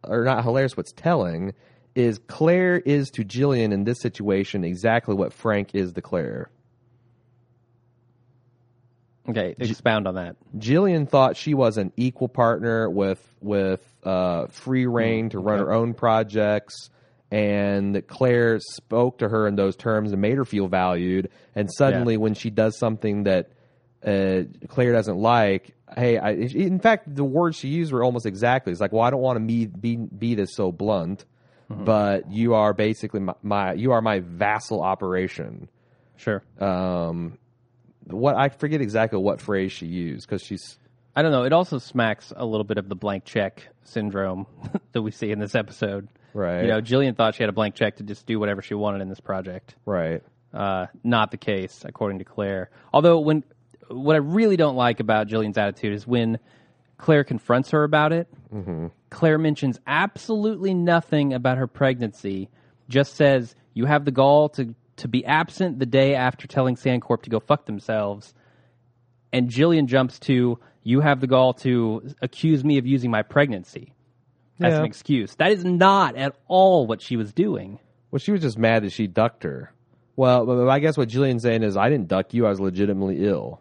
or 0.02 0.24
not 0.24 0.42
hilarious, 0.44 0.76
what's 0.76 0.92
telling 0.92 1.54
is 1.94 2.18
Claire 2.28 2.78
is 2.78 3.10
to 3.10 3.24
Gillian 3.24 3.72
in 3.72 3.84
this 3.84 4.00
situation 4.00 4.64
exactly 4.64 5.14
what 5.14 5.32
Frank 5.32 5.74
is 5.74 5.92
to 5.94 6.00
Claire. 6.00 6.50
okay, 9.28 9.54
expound 9.58 10.06
on 10.08 10.14
that. 10.14 10.36
Gillian 10.58 11.06
thought 11.06 11.36
she 11.36 11.54
was 11.54 11.76
an 11.78 11.92
equal 11.96 12.28
partner 12.28 12.88
with 12.88 13.22
with 13.40 13.82
uh, 14.04 14.46
free 14.48 14.86
reign 14.86 15.30
to 15.30 15.38
run 15.38 15.58
her 15.58 15.72
own 15.72 15.94
projects, 15.94 16.90
and 17.30 18.02
Claire 18.06 18.58
spoke 18.60 19.18
to 19.18 19.28
her 19.28 19.46
in 19.46 19.56
those 19.56 19.76
terms 19.76 20.12
and 20.12 20.20
made 20.20 20.36
her 20.36 20.44
feel 20.44 20.68
valued. 20.68 21.30
And 21.54 21.68
suddenly, 21.72 22.16
when 22.16 22.34
she 22.34 22.50
does 22.50 22.78
something 22.78 23.24
that 23.24 23.50
uh, 24.06 24.42
Claire 24.68 24.92
doesn't 24.92 25.16
like, 25.18 25.74
hey, 25.96 26.18
I, 26.18 26.30
in 26.32 26.78
fact, 26.80 27.14
the 27.14 27.24
words 27.24 27.56
she 27.56 27.68
used 27.68 27.92
were 27.92 28.02
almost 28.02 28.26
exactly. 28.26 28.72
It's 28.72 28.80
like, 28.80 28.92
well, 28.92 29.02
I 29.02 29.10
don't 29.10 29.20
want 29.20 29.38
to 29.38 29.44
be 29.44 29.66
be, 29.66 29.96
be 29.96 30.34
this 30.34 30.54
so 30.54 30.72
blunt, 30.72 31.24
but 31.68 32.30
you 32.30 32.54
are 32.54 32.72
basically 32.72 33.20
my, 33.20 33.34
my 33.42 33.72
you 33.74 33.92
are 33.92 34.00
my 34.02 34.20
vassal 34.20 34.82
operation 34.82 35.68
Sure. 36.16 36.42
um, 36.58 37.38
what 38.06 38.34
I 38.36 38.48
forget 38.48 38.80
exactly 38.80 39.18
what 39.18 39.40
phrase 39.40 39.70
she 39.72 39.86
used 39.86 40.26
because 40.28 40.42
she's 40.42 40.78
I 41.14 41.22
don't 41.22 41.32
know. 41.32 41.42
It 41.44 41.52
also 41.52 41.78
smacks 41.78 42.32
a 42.36 42.44
little 42.46 42.64
bit 42.64 42.78
of 42.78 42.88
the 42.88 42.94
blank 42.94 43.24
check 43.24 43.68
syndrome 43.84 44.46
that 44.92 45.02
we 45.02 45.10
see 45.10 45.30
in 45.32 45.38
this 45.40 45.54
episode. 45.54 46.08
right, 46.34 46.62
You 46.62 46.68
know, 46.68 46.80
Gillian 46.80 47.14
thought 47.16 47.34
she 47.34 47.42
had 47.42 47.50
a 47.50 47.52
blank 47.52 47.74
check 47.74 47.96
to 47.96 48.04
just 48.04 48.26
do 48.26 48.38
whatever 48.38 48.62
she 48.62 48.74
wanted 48.74 49.00
in 49.02 49.08
this 49.08 49.18
project. 49.20 49.74
right, 49.86 50.22
Uh, 50.54 50.86
not 51.02 51.30
the 51.32 51.36
case, 51.36 51.82
according 51.84 52.18
to 52.20 52.24
Claire. 52.24 52.70
Although, 52.92 53.18
when 53.20 53.42
what 53.90 54.14
I 54.14 54.18
really 54.18 54.56
don't 54.56 54.76
like 54.76 55.00
about 55.00 55.26
Gillian's 55.28 55.58
attitude 55.58 55.92
is 55.94 56.06
when 56.06 56.38
Claire 56.98 57.24
confronts 57.24 57.70
her 57.70 57.84
about 57.84 58.12
it. 58.12 58.28
Mm-hmm. 58.54 58.88
Claire 59.10 59.38
mentions 59.38 59.78
absolutely 59.86 60.74
nothing 60.74 61.32
about 61.32 61.58
her 61.58 61.66
pregnancy. 61.66 62.48
Just 62.88 63.14
says 63.14 63.54
you 63.74 63.84
have 63.86 64.04
the 64.04 64.10
gall 64.10 64.48
to 64.50 64.74
to 64.96 65.08
be 65.08 65.24
absent 65.24 65.78
the 65.78 65.86
day 65.86 66.14
after 66.14 66.46
telling 66.46 66.76
SanCorp 66.76 67.22
to 67.22 67.30
go 67.30 67.40
fuck 67.40 67.64
themselves. 67.64 68.34
And 69.32 69.48
Gillian 69.48 69.86
jumps 69.86 70.18
to 70.20 70.58
you 70.82 71.00
have 71.00 71.20
the 71.20 71.26
gall 71.26 71.54
to 71.54 72.02
accuse 72.20 72.64
me 72.64 72.76
of 72.78 72.86
using 72.86 73.10
my 73.10 73.22
pregnancy 73.22 73.94
as 74.60 74.72
Yeah. 74.74 74.80
an 74.80 74.84
excuse. 74.84 75.34
That 75.36 75.52
is 75.52 75.64
not 75.64 76.16
at 76.16 76.34
all 76.48 76.86
what 76.86 77.00
she 77.00 77.16
was 77.16 77.32
doing. 77.32 77.78
Well, 78.10 78.18
she 78.18 78.32
was 78.32 78.40
just 78.42 78.58
mad 78.58 78.82
that 78.82 78.92
she 78.92 79.06
ducked 79.06 79.44
her. 79.44 79.72
Well, 80.16 80.68
I 80.68 80.80
guess 80.80 80.98
what 80.98 81.08
Gillian's 81.08 81.42
saying 81.42 81.62
is, 81.62 81.76
I 81.78 81.88
didn't 81.88 82.08
duck 82.08 82.34
you. 82.34 82.44
I 82.44 82.50
was 82.50 82.60
legitimately 82.60 83.24
ill. 83.24 83.60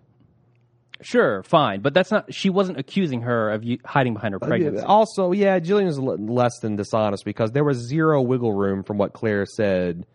Sure, 1.01 1.43
fine, 1.43 1.79
but 1.81 1.93
that's 1.93 2.11
not. 2.11 2.33
She 2.33 2.49
wasn't 2.49 2.77
accusing 2.77 3.21
her 3.21 3.51
of 3.51 3.63
you, 3.63 3.77
hiding 3.85 4.13
behind 4.13 4.33
her 4.33 4.39
pregnancy. 4.39 4.83
Also, 4.83 5.31
yeah, 5.31 5.57
Gillian 5.59 5.87
was 5.87 5.97
l- 5.97 6.17
less 6.17 6.59
than 6.59 6.75
dishonest 6.75 7.23
because 7.23 7.51
there 7.51 7.63
was 7.63 7.77
zero 7.77 8.21
wiggle 8.21 8.51
room 8.53 8.83
from 8.83 8.97
what 8.97 9.13
Claire 9.13 9.45
said. 9.45 10.05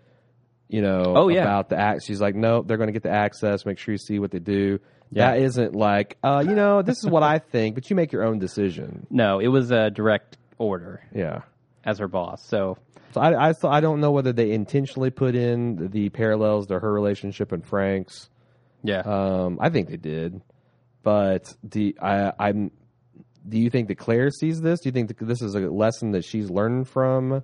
You 0.68 0.82
know, 0.82 1.02
Oh, 1.16 1.28
yeah. 1.28 1.42
about 1.42 1.68
the 1.68 1.78
act. 1.78 2.02
She's 2.04 2.20
like, 2.20 2.34
nope, 2.34 2.66
they're 2.66 2.78
going 2.78 2.88
to 2.88 2.92
get 2.92 3.02
the 3.02 3.10
access. 3.10 3.64
Make 3.64 3.78
sure 3.78 3.92
you 3.92 3.98
see 3.98 4.18
what 4.18 4.30
they 4.30 4.38
do. 4.40 4.78
That 5.12 5.38
isn't 5.38 5.74
like, 5.76 6.16
uh, 6.24 6.42
you 6.44 6.54
know, 6.56 6.82
this 6.82 6.98
is 6.98 7.06
what 7.06 7.22
I 7.22 7.38
think, 7.38 7.76
but 7.76 7.88
you 7.88 7.94
make 7.94 8.10
your 8.12 8.24
own 8.24 8.38
decision. 8.40 9.06
No, 9.10 9.38
it 9.38 9.46
was 9.48 9.70
a 9.70 9.90
direct 9.90 10.36
order 10.58 11.02
Yeah. 11.14 11.42
as 11.84 11.98
her 11.98 12.08
boss. 12.08 12.44
So 12.48 12.78
So 13.12 13.20
I, 13.20 13.50
I, 13.50 13.54
I 13.64 13.80
don't 13.80 14.00
know 14.00 14.10
whether 14.10 14.32
they 14.32 14.50
intentionally 14.50 15.10
put 15.10 15.36
in 15.36 15.90
the 15.92 16.08
parallels 16.08 16.66
to 16.68 16.80
her 16.80 16.92
relationship 16.92 17.52
and 17.52 17.64
Frank's. 17.64 18.28
yeah, 18.82 19.00
Um, 19.00 19.58
I 19.60 19.68
think 19.70 19.88
they 19.90 19.98
did, 19.98 20.40
but 21.04 21.54
do 21.66 21.92
I, 22.02 22.32
I'm. 22.38 22.72
Do 23.46 23.58
you 23.58 23.68
think 23.70 23.88
that 23.88 23.98
Claire 23.98 24.30
sees 24.30 24.60
this? 24.62 24.80
Do 24.80 24.88
you 24.88 24.92
think 24.92 25.08
that 25.08 25.18
this 25.20 25.42
is 25.42 25.54
a 25.54 25.60
lesson 25.60 26.12
that 26.12 26.24
she's 26.24 26.50
learned 26.50 26.88
from? 26.88 27.42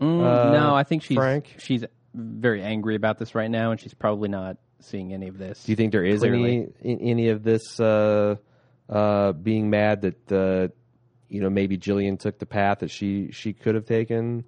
Mm, 0.00 0.20
uh, 0.22 0.52
no, 0.52 0.74
I 0.74 0.82
think 0.82 1.02
she's 1.04 1.16
Frank? 1.16 1.54
she's 1.58 1.84
very 2.14 2.62
angry 2.62 2.94
about 2.96 3.18
this 3.18 3.34
right 3.34 3.50
now, 3.50 3.70
and 3.70 3.78
she's 3.80 3.94
probably 3.94 4.28
not 4.30 4.56
seeing 4.80 5.12
any 5.12 5.28
of 5.28 5.38
this. 5.38 5.62
Do 5.64 5.72
you 5.72 5.76
think 5.76 5.92
there 5.92 6.04
is 6.04 6.20
Clearly. 6.20 6.68
any 6.82 6.98
any 7.02 7.28
of 7.28 7.42
this 7.44 7.78
uh, 7.78 8.36
uh, 8.88 9.32
being 9.32 9.68
mad 9.70 10.00
that 10.02 10.32
uh, 10.32 10.68
you 11.28 11.40
know 11.42 11.50
maybe 11.50 11.76
Gillian 11.76 12.16
took 12.16 12.38
the 12.38 12.46
path 12.46 12.78
that 12.80 12.90
she 12.90 13.30
she 13.30 13.52
could 13.52 13.74
have 13.74 13.84
taken? 13.84 14.44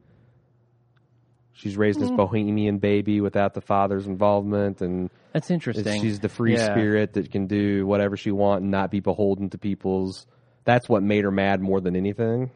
She's 1.53 1.77
raised 1.77 1.99
Mm. 1.99 2.03
this 2.03 2.11
bohemian 2.11 2.79
baby 2.79 3.21
without 3.21 3.55
the 3.55 3.61
father's 3.63 4.07
involvement, 4.07 4.81
and 4.83 5.11
That's 5.37 5.51
interesting. 5.51 6.01
she's 6.01 6.19
the 6.19 6.31
free 6.31 6.55
Yeah. 6.55 6.73
spirit 6.73 7.13
that 7.13 7.31
can 7.31 7.47
do 7.47 7.87
whatever 7.87 8.17
she 8.17 8.31
want 8.31 8.63
and 8.63 8.71
not 8.71 8.91
be 8.91 9.01
beholden 9.01 9.51
to 9.51 9.59
people's. 9.59 10.27
That's 10.65 10.89
what 10.89 11.03
made 11.03 11.25
her 11.25 11.31
mad 11.31 11.61
more 11.61 11.79
than 11.83 11.95
anything. 11.95 12.51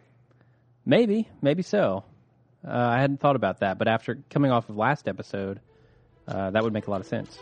Maybe, 0.86 1.28
maybe 1.42 1.60
so. 1.62 2.04
Uh, 2.66 2.70
I 2.70 2.98
hadn't 3.02 3.20
thought 3.20 3.36
about 3.36 3.60
that, 3.60 3.76
but 3.76 3.86
after 3.86 4.18
coming 4.30 4.50
off 4.50 4.70
of 4.70 4.78
last 4.78 5.08
episode, 5.08 5.60
uh, 6.26 6.52
that 6.52 6.62
would 6.62 6.72
make 6.72 6.86
a 6.86 6.90
lot 6.90 7.02
of 7.02 7.06
sense. 7.06 7.38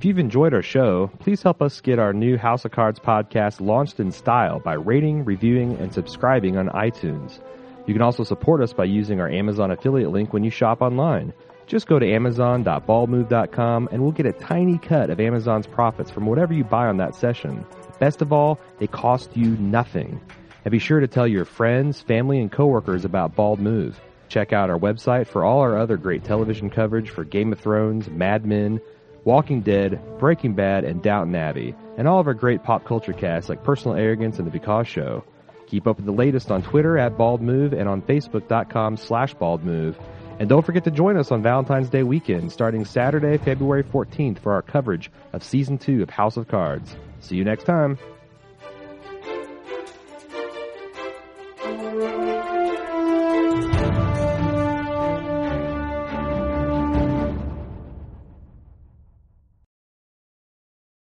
If 0.00 0.06
you've 0.06 0.18
enjoyed 0.18 0.54
our 0.54 0.62
show, 0.62 1.10
please 1.18 1.42
help 1.42 1.60
us 1.60 1.82
get 1.82 1.98
our 1.98 2.14
new 2.14 2.38
House 2.38 2.64
of 2.64 2.70
Cards 2.70 2.98
podcast 2.98 3.60
launched 3.60 4.00
in 4.00 4.12
style 4.12 4.58
by 4.58 4.72
rating, 4.72 5.26
reviewing, 5.26 5.76
and 5.76 5.92
subscribing 5.92 6.56
on 6.56 6.70
iTunes. 6.70 7.38
You 7.86 7.92
can 7.92 8.00
also 8.00 8.24
support 8.24 8.62
us 8.62 8.72
by 8.72 8.86
using 8.86 9.20
our 9.20 9.28
Amazon 9.28 9.70
affiliate 9.70 10.10
link 10.10 10.32
when 10.32 10.42
you 10.42 10.48
shop 10.48 10.80
online. 10.80 11.34
Just 11.66 11.86
go 11.86 11.98
to 11.98 12.10
amazon.baldmove.com 12.10 13.90
and 13.92 14.02
we'll 14.02 14.12
get 14.12 14.24
a 14.24 14.32
tiny 14.32 14.78
cut 14.78 15.10
of 15.10 15.20
Amazon's 15.20 15.66
profits 15.66 16.10
from 16.10 16.24
whatever 16.24 16.54
you 16.54 16.64
buy 16.64 16.86
on 16.86 16.96
that 16.96 17.14
session. 17.14 17.62
Best 17.98 18.22
of 18.22 18.32
all, 18.32 18.58
they 18.78 18.86
cost 18.86 19.36
you 19.36 19.50
nothing. 19.58 20.18
And 20.64 20.72
be 20.72 20.78
sure 20.78 21.00
to 21.00 21.08
tell 21.08 21.26
your 21.26 21.44
friends, 21.44 22.00
family, 22.00 22.40
and 22.40 22.50
coworkers 22.50 23.04
about 23.04 23.36
Bald 23.36 23.60
Move. 23.60 24.00
Check 24.30 24.54
out 24.54 24.70
our 24.70 24.78
website 24.78 25.26
for 25.26 25.44
all 25.44 25.58
our 25.58 25.76
other 25.76 25.98
great 25.98 26.24
television 26.24 26.70
coverage 26.70 27.10
for 27.10 27.22
Game 27.22 27.52
of 27.52 27.60
Thrones, 27.60 28.08
Mad 28.08 28.46
Men, 28.46 28.80
Walking 29.24 29.60
Dead, 29.60 30.00
Breaking 30.18 30.54
Bad, 30.54 30.84
and 30.84 31.02
Downton 31.02 31.34
Abbey, 31.34 31.74
and 31.96 32.08
all 32.08 32.20
of 32.20 32.26
our 32.26 32.34
great 32.34 32.62
pop 32.62 32.84
culture 32.84 33.12
casts 33.12 33.48
like 33.48 33.64
Personal 33.64 33.96
Arrogance 33.96 34.38
and 34.38 34.46
The 34.46 34.50
Because 34.50 34.88
Show. 34.88 35.24
Keep 35.66 35.86
up 35.86 35.96
with 35.96 36.06
the 36.06 36.12
latest 36.12 36.50
on 36.50 36.62
Twitter 36.62 36.98
at 36.98 37.16
Bald 37.16 37.40
Move 37.40 37.72
and 37.72 37.88
on 37.88 38.02
Facebook.com 38.02 38.96
slash 38.96 39.34
Bald 39.34 39.62
Move. 39.62 39.98
And 40.40 40.48
don't 40.48 40.64
forget 40.64 40.84
to 40.84 40.90
join 40.90 41.16
us 41.16 41.30
on 41.30 41.42
Valentine's 41.42 41.90
Day 41.90 42.02
weekend, 42.02 42.50
starting 42.50 42.84
Saturday, 42.84 43.36
February 43.36 43.84
14th, 43.84 44.38
for 44.38 44.52
our 44.52 44.62
coverage 44.62 45.10
of 45.32 45.44
Season 45.44 45.76
2 45.76 46.02
of 46.02 46.10
House 46.10 46.36
of 46.36 46.48
Cards. 46.48 46.96
See 47.20 47.36
you 47.36 47.44
next 47.44 47.64
time. 47.64 47.98